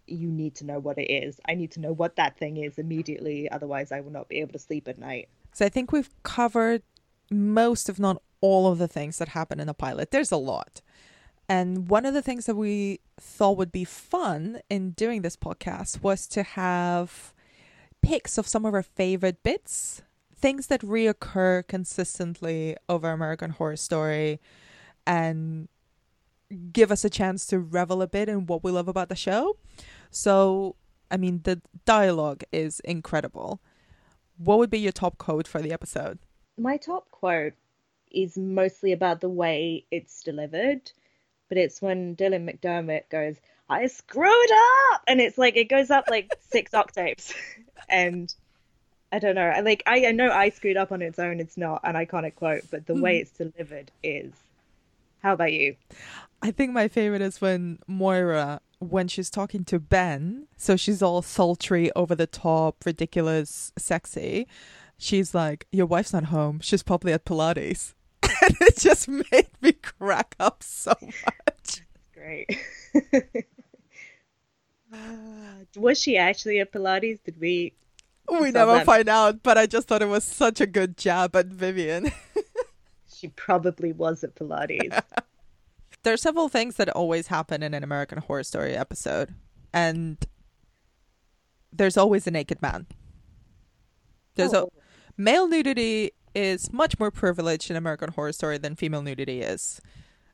you 0.08 0.30
need 0.30 0.56
to 0.56 0.66
know 0.66 0.80
what 0.80 0.98
it 0.98 1.12
is. 1.12 1.40
I 1.48 1.56
need 1.56 1.72
to 1.72 1.80
know 1.80 1.94
what 1.94 2.16
that 2.18 2.38
thing 2.38 2.58
is 2.58 2.78
immediately, 2.78 3.50
otherwise 3.50 3.92
I 3.92 4.02
will 4.02 4.12
not 4.12 4.30
be 4.30 4.42
able 4.42 4.54
to 4.54 4.60
sleep 4.60 4.88
at 4.88 5.00
night. 5.00 5.30
So 5.54 5.66
I 5.66 5.70
think 5.70 5.92
we've 5.92 6.10
covered 6.24 6.84
most, 7.32 7.90
if 7.90 8.00
not 8.00 8.22
all, 8.46 8.68
of 8.72 8.78
the 8.78 8.88
things 8.88 9.18
that 9.18 9.30
happen 9.30 9.60
in 9.60 9.70
a 9.70 9.74
pilot. 9.74 10.12
There's 10.12 10.32
a 10.32 10.38
lot. 10.38 10.82
And 11.48 11.90
one 11.90 12.06
of 12.06 12.14
the 12.14 12.22
things 12.22 12.46
that 12.46 12.56
we 12.56 13.00
thought 13.20 13.58
would 13.58 13.72
be 13.72 13.84
fun 13.84 14.60
in 14.70 14.92
doing 14.92 15.22
this 15.22 15.38
podcast 15.38 16.02
was 16.02 16.28
to 16.28 16.44
have 16.44 17.34
picks 18.02 18.38
of 18.38 18.48
some 18.48 18.66
of 18.66 18.74
our 18.74 18.84
favorite 18.84 19.44
bits, 19.44 20.02
things 20.36 20.68
that 20.68 20.82
reoccur 20.82 21.68
consistently 21.68 22.76
over 22.88 23.12
American 23.12 23.52
Horror 23.52 23.76
Story, 23.76 24.40
and 25.06 25.68
give 26.72 26.92
us 26.92 27.06
a 27.06 27.10
chance 27.10 27.46
to 27.48 27.60
revel 27.60 28.02
a 28.02 28.08
bit 28.08 28.30
in 28.30 28.46
what 28.46 28.64
we 28.64 28.72
love 28.72 28.88
about 28.88 29.10
the 29.10 29.16
show. 29.16 29.58
So, 30.12 30.76
I 31.12 31.18
mean, 31.18 31.42
the 31.44 31.62
dialogue 31.86 32.44
is 32.52 32.80
incredible. 32.82 33.62
What 34.38 34.58
would 34.58 34.70
be 34.70 34.80
your 34.80 34.92
top 34.92 35.18
quote 35.18 35.48
for 35.48 35.62
the 35.62 35.72
episode? 35.72 36.20
my 36.58 36.78
top 36.78 37.10
quote 37.12 37.54
is 38.16 38.38
mostly 38.38 38.92
about 38.92 39.22
the 39.22 39.30
way 39.30 39.86
it's 39.92 40.24
delivered, 40.24 40.92
but 41.50 41.58
it's 41.58 41.82
when 41.82 42.16
Dylan 42.16 42.50
McDermott 42.50 43.10
goes, 43.10 43.36
I 43.70 43.88
screwed 43.88 44.52
up! 44.92 45.02
And 45.08 45.20
it's 45.20 45.38
like, 45.38 45.56
it 45.58 45.70
goes 45.70 45.90
up 45.90 46.06
like 46.10 46.32
six 46.50 46.74
octaves. 46.74 47.34
And 47.88 48.34
I 49.12 49.20
don't 49.20 49.36
know, 49.36 49.48
I 49.48 49.60
like, 49.60 49.84
I, 49.86 50.08
I 50.08 50.12
know 50.12 50.32
I 50.32 50.50
screwed 50.50 50.76
up 50.76 50.92
on 50.92 51.04
its 51.04 51.20
own, 51.20 51.40
it's 51.40 51.56
not 51.56 51.82
an 51.84 51.94
iconic 51.94 52.34
quote, 52.34 52.64
but 52.72 52.88
the 52.88 52.96
way 52.96 53.18
hmm. 53.18 53.22
it's 53.22 53.32
delivered 53.32 53.92
is. 54.02 54.32
How 55.26 55.34
about 55.34 55.54
you? 55.54 55.76
I 56.42 56.52
think 56.52 56.72
my 56.72 56.88
favorite 56.88 57.24
is 57.24 57.42
when 57.42 57.80
Moira, 57.88 58.62
when 58.78 59.08
she's 59.08 59.32
talking 59.32 59.66
to 59.66 59.80
Ben, 59.80 60.48
so 60.56 60.76
she's 60.76 61.02
all 61.02 61.24
sultry, 61.24 61.92
over 61.96 62.14
the 62.14 62.28
top, 62.28 62.86
ridiculous, 62.86 63.72
sexy. 63.76 64.48
She's 65.00 65.34
like, 65.34 65.66
Your 65.72 65.88
wife's 65.88 66.14
not 66.14 66.26
home. 66.26 66.60
She's 66.60 66.84
probably 66.84 67.12
at 67.12 67.26
Pilates. 67.26 67.95
And 68.60 68.70
it 68.70 68.78
just 68.78 69.08
made 69.08 69.50
me 69.62 69.74
crack 69.74 70.36
up 70.40 70.64
so 70.64 70.94
much. 71.02 71.82
Great. 72.14 72.58
Was 75.76 76.00
she 76.00 76.18
actually 76.18 76.60
at 76.60 76.72
Pilates? 76.72 77.20
Did 77.24 77.40
we? 77.40 77.74
We 78.30 78.52
never 78.52 78.74
that. 78.76 78.86
find 78.86 79.08
out, 79.10 79.44
but 79.44 79.58
I 79.58 79.66
just 79.68 79.88
thought 79.88 80.02
it 80.02 80.08
was 80.08 80.24
such 80.24 80.60
a 80.60 80.66
good 80.66 80.98
jab 80.98 81.36
at 81.36 81.48
Vivian. 81.48 82.12
She 83.18 83.30
probably 83.30 83.94
was 83.94 84.26
at 84.26 84.36
Pilates. 84.36 85.02
there 86.04 86.14
are 86.14 86.18
several 86.18 86.50
things 86.50 86.76
that 86.76 86.90
always 86.90 87.28
happen 87.28 87.64
in 87.64 87.74
an 87.74 87.82
American 87.82 88.18
Horror 88.18 88.44
Story 88.44 88.76
episode, 88.76 89.34
and 89.74 90.18
there's 91.72 91.96
always 91.96 92.28
a 92.28 92.32
naked 92.32 92.62
man. 92.62 92.88
There's 94.36 94.54
Oh. 94.54 94.66
a 94.66 95.22
male 95.22 95.48
nudity 95.48 96.12
is 96.36 96.72
much 96.72 97.00
more 97.00 97.10
privileged 97.12 97.72
in 97.72 97.78
American 97.78 98.12
Horror 98.12 98.34
Story 98.34 98.58
than 98.58 98.76
female 98.76 99.02
nudity 99.02 99.42
is, 99.42 99.82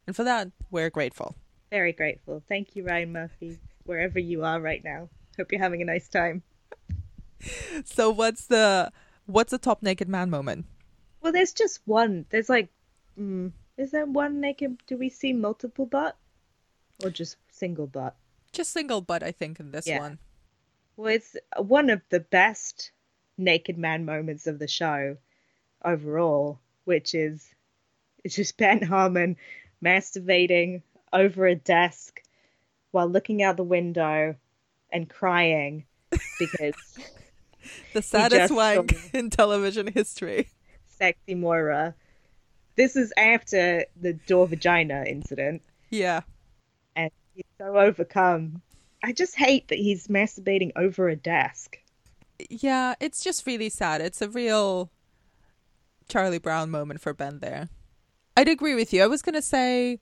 and 0.08 0.16
for 0.16 0.24
that 0.24 0.50
we're 0.70 0.90
grateful. 0.90 1.36
Very 1.70 1.94
grateful. 1.94 2.44
Thank 2.50 2.76
you, 2.76 2.84
Ryan 2.84 3.14
Murphy, 3.14 3.60
wherever 3.86 4.20
you 4.20 4.44
are 4.44 4.60
right 4.60 4.84
now. 4.84 5.08
Hope 5.38 5.52
you're 5.52 5.62
having 5.62 5.82
a 5.82 5.86
nice 5.86 6.10
time. 6.10 6.44
So 7.86 8.12
what's 8.12 8.46
the 8.46 8.92
what's 9.26 9.50
the 9.50 9.58
top 9.58 9.82
naked 9.82 10.08
man 10.08 10.30
moment? 10.30 10.66
Well, 11.22 11.34
there's 11.34 11.54
just 11.54 11.80
one. 11.86 12.26
There's 12.30 12.50
like, 12.50 12.70
mm, 13.20 13.52
is 13.78 13.90
there 13.90 14.06
one 14.06 14.40
naked? 14.42 14.78
Do 14.86 14.96
we 14.98 15.10
see 15.10 15.34
multiple 15.34 15.88
butt, 15.88 16.18
or 17.04 17.10
just 17.10 17.38
single 17.52 17.88
butt? 17.88 18.16
Just 18.52 18.72
single 18.72 19.02
butt, 19.02 19.24
I 19.24 19.32
think, 19.32 19.60
in 19.60 19.72
this 19.72 19.88
Yeah. 19.88 20.00
one. 20.00 20.20
Well, 20.98 21.08
it's 21.14 21.36
one 21.58 21.90
of 21.90 22.02
the 22.10 22.20
best 22.20 22.92
naked 23.38 23.78
man 23.78 24.06
moments 24.06 24.46
of 24.46 24.60
the 24.60 24.68
show 24.68 25.18
overall, 25.84 26.60
which 26.86 27.14
is 27.16 27.48
it's 28.24 28.36
just 28.36 28.58
Ben 28.62 28.82
Harmon 28.82 29.38
masturbating 29.84 30.82
over 31.14 31.46
a 31.48 31.56
desk 31.56 32.22
while 32.92 33.08
looking 33.08 33.42
out 33.44 33.58
the 33.58 33.64
window 33.64 34.36
and 34.92 35.10
crying 35.10 35.86
because 36.40 36.76
The 37.94 38.02
saddest 38.02 38.54
wank 38.54 39.10
in 39.14 39.30
television 39.30 39.88
history. 39.88 40.50
sexy 40.88 41.36
Moira. 41.36 41.96
This 42.76 42.96
is 42.96 43.14
after 43.18 43.86
the 44.00 44.14
door 44.14 44.48
vagina 44.48 45.04
incident, 45.08 45.62
Yeah. 45.90 46.22
and 46.96 47.12
he's 47.36 47.44
so 47.58 47.78
overcome. 47.78 48.62
I 49.04 49.12
just 49.14 49.36
hate 49.36 49.68
that 49.70 49.78
he's 49.78 50.08
masturbating 50.08 50.72
over 50.76 51.10
a 51.10 51.16
desk. 51.16 51.78
yeah, 52.50 52.96
it's 53.00 53.24
just 53.24 53.46
really 53.46 53.70
sad. 53.70 54.00
It's 54.02 54.22
a 54.22 54.30
real 54.30 54.90
Charlie 56.12 56.40
Brown 56.40 56.70
moment 56.70 57.00
for 57.00 57.14
Ben 57.14 57.40
there. 57.40 57.70
I'd 58.36 58.50
agree 58.50 58.76
with 58.76 58.92
you. 58.92 59.02
I 59.02 59.08
was 59.08 59.22
going 59.22 59.36
to 59.36 59.42
say 59.42 60.00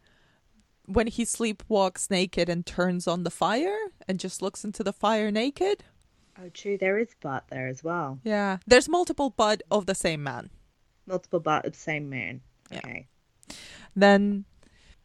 when 0.86 1.05
he 1.05 1.24
sleepwalks 1.24 2.10
naked 2.10 2.49
and 2.49 2.66
turns 2.66 3.07
on 3.07 3.24
the 3.24 3.30
fire 3.30 3.78
and 4.07 4.20
just 4.20 4.41
looks 4.41 4.64
into 4.64 4.84
the 4.84 4.91
fire 4.91 5.30
naked. 5.30 5.84
Oh, 6.41 6.49
true. 6.49 6.80
There 6.80 6.97
is 6.97 7.16
butt 7.22 7.45
there 7.51 7.68
as 7.68 7.84
well. 7.84 8.20
Yeah. 8.24 8.57
There's 8.66 8.89
multiple 8.89 9.30
butt 9.30 9.62
of 9.70 9.86
the 9.86 9.93
same 9.93 10.24
man. 10.24 10.49
Multiple 11.05 11.39
butt 11.39 11.66
of 11.66 11.74
the 11.74 11.80
same 11.80 12.10
man. 12.10 12.41
Yeah. 12.72 12.80
Okay. 12.80 13.07
Then 13.95 14.45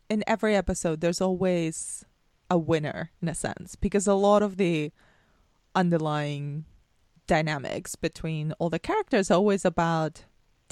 in 0.08 0.24
every 0.26 0.56
episode, 0.56 1.02
there's 1.02 1.20
always 1.20 2.06
a 2.48 2.56
winner 2.56 3.10
in 3.20 3.28
a 3.28 3.34
sense 3.34 3.76
because 3.76 4.06
a 4.06 4.14
lot 4.14 4.42
of 4.42 4.56
the 4.56 4.90
underlying 5.74 6.64
dynamics 7.26 7.94
between 7.94 8.52
all 8.52 8.70
the 8.70 8.78
characters 8.78 9.30
are 9.30 9.34
always 9.34 9.66
about 9.66 10.24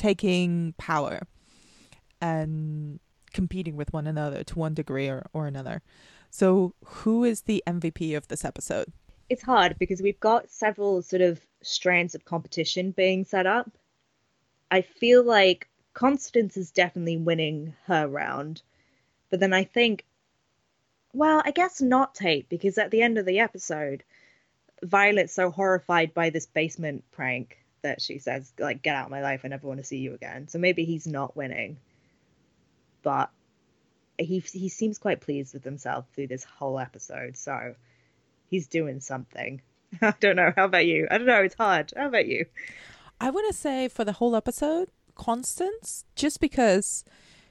taking 0.02 0.74
power 0.78 1.20
and 2.20 2.98
competing 3.32 3.76
with 3.76 3.92
one 3.92 4.08
another 4.08 4.42
to 4.42 4.58
one 4.58 4.74
degree 4.74 5.08
or, 5.08 5.24
or 5.32 5.46
another. 5.46 5.80
So, 6.28 6.74
who 6.84 7.22
is 7.22 7.42
the 7.42 7.62
MVP 7.68 8.16
of 8.16 8.26
this 8.26 8.44
episode? 8.44 8.92
It's 9.28 9.44
hard 9.44 9.78
because 9.78 10.02
we've 10.02 10.18
got 10.18 10.50
several 10.50 11.02
sort 11.02 11.22
of 11.22 11.40
strands 11.62 12.16
of 12.16 12.24
competition 12.24 12.90
being 12.90 13.24
set 13.24 13.46
up. 13.46 13.70
I 14.72 14.80
feel 14.80 15.22
like 15.22 15.68
Constance 15.94 16.56
is 16.56 16.72
definitely 16.72 17.18
winning 17.18 17.74
her 17.86 18.08
round. 18.08 18.62
But 19.30 19.38
then 19.38 19.52
I 19.52 19.62
think, 19.62 20.04
well, 21.12 21.42
I 21.44 21.52
guess 21.52 21.80
not 21.80 22.16
Tate, 22.16 22.48
because 22.48 22.76
at 22.76 22.90
the 22.90 23.02
end 23.02 23.18
of 23.18 23.26
the 23.26 23.38
episode, 23.38 24.02
Violet's 24.82 25.32
so 25.32 25.50
horrified 25.50 26.12
by 26.12 26.30
this 26.30 26.46
basement 26.46 27.04
prank 27.12 27.61
that 27.82 28.00
she 28.00 28.18
says, 28.18 28.52
like, 28.58 28.82
get 28.82 28.96
out 28.96 29.06
of 29.06 29.10
my 29.10 29.22
life, 29.22 29.42
I 29.44 29.48
never 29.48 29.66
want 29.66 29.80
to 29.80 29.84
see 29.84 29.98
you 29.98 30.14
again. 30.14 30.48
So 30.48 30.58
maybe 30.58 30.84
he's 30.84 31.06
not 31.06 31.36
winning. 31.36 31.78
But 33.02 33.30
he 34.18 34.38
he 34.38 34.68
seems 34.68 34.98
quite 34.98 35.20
pleased 35.20 35.54
with 35.54 35.64
himself 35.64 36.06
through 36.14 36.28
this 36.28 36.44
whole 36.44 36.78
episode, 36.78 37.36
so 37.36 37.74
he's 38.48 38.68
doing 38.68 39.00
something. 39.00 39.60
I 40.02 40.14
don't 40.20 40.36
know. 40.36 40.52
How 40.54 40.64
about 40.64 40.86
you? 40.86 41.08
I 41.10 41.18
don't 41.18 41.26
know. 41.26 41.42
It's 41.42 41.54
hard. 41.54 41.92
How 41.96 42.06
about 42.06 42.26
you? 42.26 42.46
I 43.20 43.30
want 43.30 43.46
to 43.48 43.58
say 43.58 43.88
for 43.88 44.04
the 44.04 44.12
whole 44.12 44.34
episode, 44.34 44.88
Constance, 45.14 46.04
just 46.16 46.40
because 46.40 47.04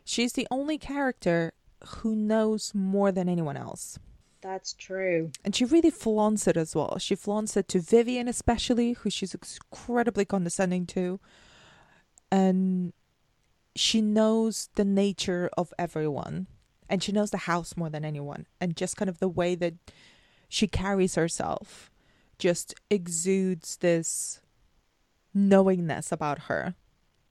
she's 0.03 0.33
the 0.33 0.47
only 0.49 0.77
character 0.77 1.53
who 1.97 2.15
knows 2.15 2.73
more 2.73 3.11
than 3.11 3.29
anyone 3.29 3.57
else. 3.57 3.99
That's 4.41 4.73
true. 4.73 5.31
And 5.45 5.55
she 5.55 5.65
really 5.65 5.91
flaunts 5.91 6.47
it 6.47 6.57
as 6.57 6.75
well. 6.75 6.97
She 6.97 7.15
flaunts 7.15 7.55
it 7.55 7.67
to 7.69 7.79
Vivian, 7.79 8.27
especially, 8.27 8.93
who 8.93 9.09
she's 9.09 9.35
incredibly 9.35 10.25
condescending 10.25 10.87
to. 10.87 11.19
And 12.31 12.93
she 13.75 14.01
knows 14.01 14.69
the 14.75 14.85
nature 14.85 15.49
of 15.57 15.73
everyone. 15.77 16.47
And 16.89 17.01
she 17.03 17.11
knows 17.11 17.31
the 17.31 17.37
house 17.37 17.77
more 17.77 17.89
than 17.89 18.03
anyone. 18.03 18.47
And 18.59 18.75
just 18.75 18.97
kind 18.97 19.09
of 19.09 19.19
the 19.19 19.29
way 19.29 19.55
that 19.55 19.75
she 20.49 20.67
carries 20.67 21.15
herself 21.15 21.91
just 22.37 22.73
exudes 22.89 23.77
this 23.77 24.41
knowingness 25.33 26.11
about 26.11 26.39
her 26.39 26.75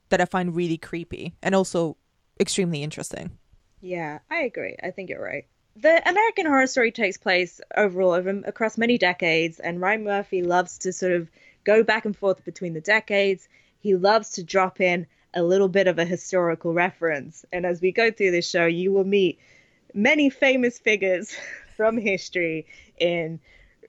that 0.08 0.20
I 0.20 0.24
find 0.24 0.54
really 0.54 0.78
creepy 0.78 1.34
and 1.42 1.54
also 1.54 1.96
extremely 2.38 2.82
interesting. 2.82 3.38
Yeah, 3.80 4.20
I 4.30 4.42
agree. 4.42 4.76
I 4.82 4.90
think 4.90 5.11
you're 5.11 5.22
right. 5.22 5.46
The 5.76 6.08
American 6.08 6.46
Horror 6.46 6.66
Story 6.66 6.90
takes 6.90 7.16
place 7.16 7.60
overall 7.76 8.12
over, 8.12 8.42
across 8.44 8.76
many 8.76 8.98
decades, 8.98 9.60
and 9.60 9.80
Ryan 9.80 10.04
Murphy 10.04 10.42
loves 10.42 10.78
to 10.78 10.92
sort 10.92 11.12
of 11.12 11.30
go 11.64 11.82
back 11.84 12.04
and 12.04 12.16
forth 12.16 12.44
between 12.44 12.74
the 12.74 12.80
decades. 12.80 13.48
He 13.78 13.94
loves 13.94 14.30
to 14.32 14.42
drop 14.42 14.80
in 14.80 15.06
a 15.32 15.42
little 15.42 15.68
bit 15.68 15.86
of 15.86 15.98
a 15.98 16.04
historical 16.04 16.74
reference. 16.74 17.44
And 17.52 17.64
as 17.64 17.80
we 17.80 17.92
go 17.92 18.10
through 18.10 18.32
this 18.32 18.50
show, 18.50 18.66
you 18.66 18.92
will 18.92 19.04
meet 19.04 19.38
many 19.94 20.28
famous 20.28 20.78
figures 20.78 21.34
from 21.76 21.96
history 21.96 22.66
in 22.98 23.40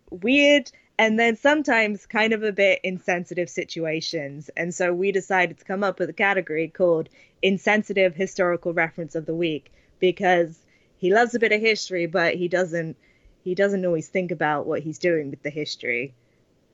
weird 0.10 0.72
and 1.00 1.20
then 1.20 1.36
sometimes 1.36 2.06
kind 2.06 2.32
of 2.32 2.44
a 2.44 2.52
bit 2.52 2.80
insensitive 2.84 3.50
situations. 3.50 4.52
And 4.56 4.74
so 4.74 4.94
we 4.94 5.12
decided 5.12 5.58
to 5.58 5.66
come 5.66 5.84
up 5.84 5.98
with 5.98 6.10
a 6.10 6.14
category 6.14 6.68
called 6.68 7.10
Insensitive 7.42 8.14
Historical 8.14 8.72
Reference 8.72 9.16
of 9.16 9.26
the 9.26 9.34
Week 9.34 9.74
because 10.00 10.60
he 11.02 11.12
loves 11.12 11.34
a 11.34 11.40
bit 11.40 11.52
of 11.52 11.60
history, 11.60 12.06
but 12.06 12.36
he 12.36 12.48
doesn't 12.48 12.96
he 13.44 13.56
doesn't 13.56 13.84
always 13.84 14.08
think 14.08 14.30
about 14.30 14.68
what 14.68 14.82
he's 14.82 15.00
doing 15.00 15.32
with 15.32 15.42
the 15.42 15.50
history. 15.50 16.14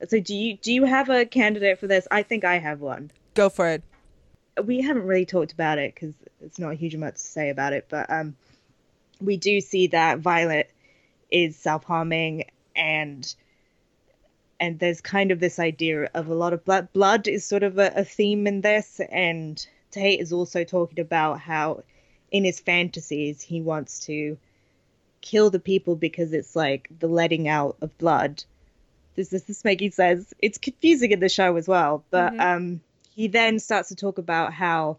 So 0.06 0.20
do 0.20 0.34
you 0.36 0.58
do 0.58 0.70
you 0.70 0.84
have 0.84 1.08
a 1.08 1.24
candidate 1.24 1.80
for 1.80 1.86
this? 1.86 2.06
I 2.10 2.22
think 2.22 2.44
I 2.44 2.58
have 2.58 2.82
one. 2.82 3.10
Go 3.32 3.48
for 3.48 3.66
it. 3.68 3.82
We 4.62 4.82
haven't 4.82 5.06
really 5.06 5.24
talked 5.24 5.52
about 5.52 5.78
it 5.78 5.94
because 5.94 6.12
it's 6.42 6.58
not 6.58 6.72
a 6.72 6.74
huge 6.74 6.94
amount 6.94 7.16
to 7.16 7.22
say 7.22 7.48
about 7.48 7.72
it, 7.72 7.86
but 7.88 8.10
um, 8.10 8.36
we 9.18 9.38
do 9.38 9.62
see 9.62 9.86
that 9.88 10.18
Violet 10.18 10.70
is 11.30 11.56
self 11.56 11.84
harming 11.84 12.44
and 12.76 13.34
and 14.60 14.78
there's 14.78 15.00
kind 15.00 15.30
of 15.30 15.40
this 15.40 15.58
idea 15.58 16.10
of 16.12 16.28
a 16.28 16.34
lot 16.34 16.52
of 16.52 16.66
blood. 16.66 16.92
Blood 16.92 17.28
is 17.28 17.46
sort 17.46 17.62
of 17.62 17.78
a, 17.78 17.92
a 17.96 18.04
theme 18.04 18.46
in 18.46 18.60
this, 18.60 19.00
and 19.10 19.66
Tate 19.90 20.20
is 20.20 20.34
also 20.34 20.64
talking 20.64 21.00
about 21.00 21.40
how 21.40 21.82
in 22.30 22.44
his 22.44 22.60
fantasies 22.60 23.40
he 23.40 23.60
wants 23.60 24.00
to 24.06 24.36
kill 25.20 25.50
the 25.50 25.58
people 25.58 25.96
because 25.96 26.32
it's 26.32 26.54
like 26.54 26.88
the 26.98 27.08
letting 27.08 27.48
out 27.48 27.76
of 27.80 27.96
blood. 27.98 28.44
This 29.16 29.32
is 29.32 29.44
this 29.44 29.64
Maggie 29.64 29.90
says 29.90 30.32
it's 30.38 30.58
confusing 30.58 31.10
in 31.10 31.20
the 31.20 31.28
show 31.28 31.56
as 31.56 31.66
well, 31.66 32.04
but 32.10 32.32
mm-hmm. 32.32 32.40
um, 32.40 32.80
he 33.14 33.26
then 33.26 33.58
starts 33.58 33.88
to 33.88 33.96
talk 33.96 34.18
about 34.18 34.52
how 34.52 34.98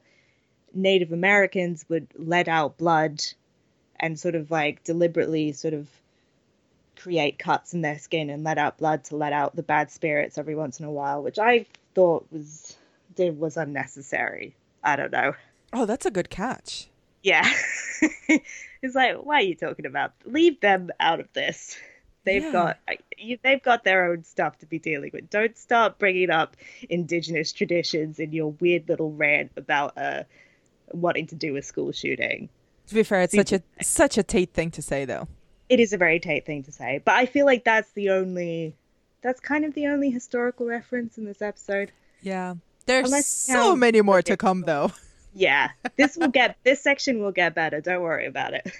Native 0.74 1.14
Americans 1.14 1.86
would 1.88 2.08
let 2.18 2.48
out 2.48 2.78
blood 2.78 3.24
and 4.00 4.20
sort 4.20 4.36
of 4.36 4.52
like 4.52 4.84
deliberately 4.84 5.52
sort 5.54 5.74
of 5.74 5.88
create 6.98 7.40
cuts 7.40 7.74
in 7.74 7.82
their 7.82 7.98
skin 7.98 8.30
and 8.30 8.44
let 8.44 8.58
out 8.58 8.78
blood 8.78 9.06
to 9.06 9.16
let 9.16 9.32
out 9.32 9.56
the 9.56 9.64
bad 9.64 9.90
spirits 9.90 10.38
every 10.38 10.56
once 10.56 10.80
in 10.80 10.86
a 10.86 10.92
while, 10.92 11.24
which 11.24 11.40
I 11.40 11.66
thought 11.96 12.28
was 12.32 12.76
did 13.16 13.40
was 13.40 13.58
unnecessary. 13.58 14.54
I 14.84 14.96
don't 14.96 15.12
know. 15.12 15.34
Oh, 15.72 15.86
that's 15.86 16.06
a 16.06 16.12
good 16.12 16.30
catch. 16.30 16.89
Yeah. 17.22 17.50
it's 18.82 18.96
like, 18.96 19.16
why 19.18 19.36
are 19.36 19.42
you 19.42 19.56
talking 19.56 19.86
about? 19.86 20.14
Leave 20.26 20.60
them 20.62 20.90
out 21.00 21.20
of 21.20 21.32
this. 21.34 21.78
They've 22.26 22.44
yeah. 22.44 22.52
got 22.52 22.78
they've 23.44 23.64
got 23.64 23.84
their 23.84 24.12
own 24.12 24.24
stuff 24.24 24.58
to 24.60 24.66
be 24.66 24.78
dealing 24.78 25.12
with. 25.14 25.30
Don't 25.30 25.58
start 25.58 25.98
bringing 25.98 26.30
up 26.30 26.58
indigenous 26.90 27.52
traditions 27.52 28.20
in 28.20 28.34
your 28.34 28.52
weird 28.52 28.88
little 28.90 29.12
rant 29.14 29.52
about 29.56 29.98
uh 29.98 30.24
wanting 30.92 31.28
to 31.28 31.36
do 31.36 31.56
a 31.56 31.62
school 31.62 31.92
shooting. 31.92 32.50
To 32.88 32.96
be 32.96 33.04
fair, 33.04 33.22
it's 33.22 33.36
such 33.36 33.54
a 33.54 33.62
such 33.82 34.18
a 34.18 34.24
Tate 34.24 34.54
thing 34.54 34.70
to 34.72 34.82
say, 34.82 35.06
though 35.06 35.28
it 35.70 35.80
is 35.80 35.94
a 35.94 35.98
very 35.98 36.20
Tate 36.20 36.46
thing 36.46 36.64
to 36.64 36.72
say, 36.72 37.02
but 37.06 37.14
I 37.14 37.28
feel 37.28 37.46
like 37.46 37.64
that's 37.64 37.92
the 37.92 38.10
only 38.10 38.76
that's 39.22 39.40
kind 39.40 39.64
of 39.64 39.74
the 39.76 39.88
only 39.88 40.10
historical 40.10 40.66
reference 40.66 41.18
in 41.18 41.26
this 41.26 41.42
episode. 41.42 41.92
Yeah. 42.22 42.56
There's 42.86 43.06
Unless 43.06 43.28
so 43.28 43.76
many 43.76 44.02
more 44.02 44.22
to 44.24 44.36
come 44.36 44.62
though. 44.62 44.92
Yeah. 45.34 45.70
This 45.98 46.18
will 46.18 46.30
get 46.30 46.58
this 46.64 46.82
section 46.82 47.22
will 47.22 47.32
get 47.32 47.56
better. 47.56 47.82
Don't 47.82 48.02
worry 48.02 48.26
about 48.26 48.54
it. 48.54 48.72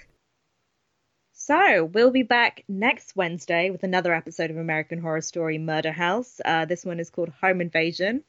So, 1.32 1.86
we'll 1.86 2.10
be 2.10 2.22
back 2.22 2.64
next 2.68 3.16
Wednesday 3.16 3.70
with 3.70 3.82
another 3.82 4.12
episode 4.12 4.50
of 4.50 4.58
American 4.58 5.00
Horror 5.00 5.22
Story 5.22 5.56
Murder 5.56 5.90
House. 5.90 6.38
Uh, 6.44 6.66
this 6.66 6.84
one 6.84 7.00
is 7.00 7.08
called 7.08 7.30
Home 7.40 7.62
Invasion. 7.62 8.22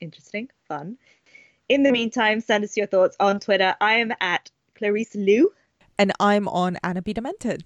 Interesting, 0.00 0.48
fun. 0.68 0.96
In 1.68 1.82
the 1.82 1.90
meantime, 1.90 2.40
send 2.40 2.62
us 2.64 2.76
your 2.76 2.86
thoughts 2.86 3.16
on 3.18 3.40
Twitter. 3.40 3.74
I 3.80 3.94
am 3.94 4.12
at 4.20 4.50
Clarisse 4.80 5.16
Lou. 5.16 5.52
And 5.98 6.12
I'm 6.20 6.48
on 6.48 6.78
Anna 6.82 7.02
Be 7.02 7.12
Demented. 7.12 7.64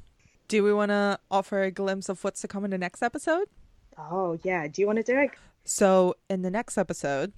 Do 0.48 0.64
we 0.64 0.72
want 0.72 0.90
to 0.90 1.18
offer 1.30 1.62
a 1.62 1.70
glimpse 1.70 2.08
of 2.08 2.24
what's 2.24 2.40
to 2.40 2.48
come 2.48 2.64
in 2.64 2.70
the 2.70 2.78
next 2.78 3.02
episode? 3.02 3.48
Oh, 3.96 4.38
yeah. 4.42 4.66
Do 4.66 4.82
you 4.82 4.86
want 4.86 4.96
to 4.96 5.02
do 5.02 5.18
it? 5.18 5.30
So, 5.64 6.16
in 6.28 6.42
the 6.42 6.50
next 6.50 6.76
episode, 6.76 7.32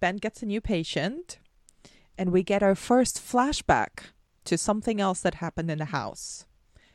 Ben 0.00 0.16
gets 0.16 0.42
a 0.42 0.46
new 0.46 0.60
patient, 0.60 1.38
and 2.18 2.30
we 2.30 2.42
get 2.42 2.62
our 2.62 2.74
first 2.74 3.18
flashback 3.18 4.12
to 4.44 4.58
something 4.58 5.00
else 5.00 5.20
that 5.20 5.36
happened 5.36 5.70
in 5.70 5.78
the 5.78 5.86
house. 5.86 6.46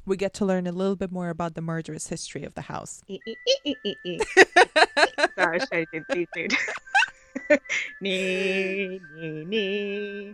We 0.06 0.18
get 0.18 0.34
to 0.36 0.46
learn 0.46 0.68
a 0.68 0.72
little 0.72 0.96
bit 0.96 1.12
more 1.12 1.30
about 1.30 1.54
the 1.54 1.62
murderous 1.62 2.08
history 2.08 2.44
of 2.44 2.56
the 2.56 2.62
house. 2.62 3.04
Sorry, 5.36 5.60
I 5.72 5.86
did, 5.92 6.06
nee, 8.02 9.00
nee. 9.14 10.34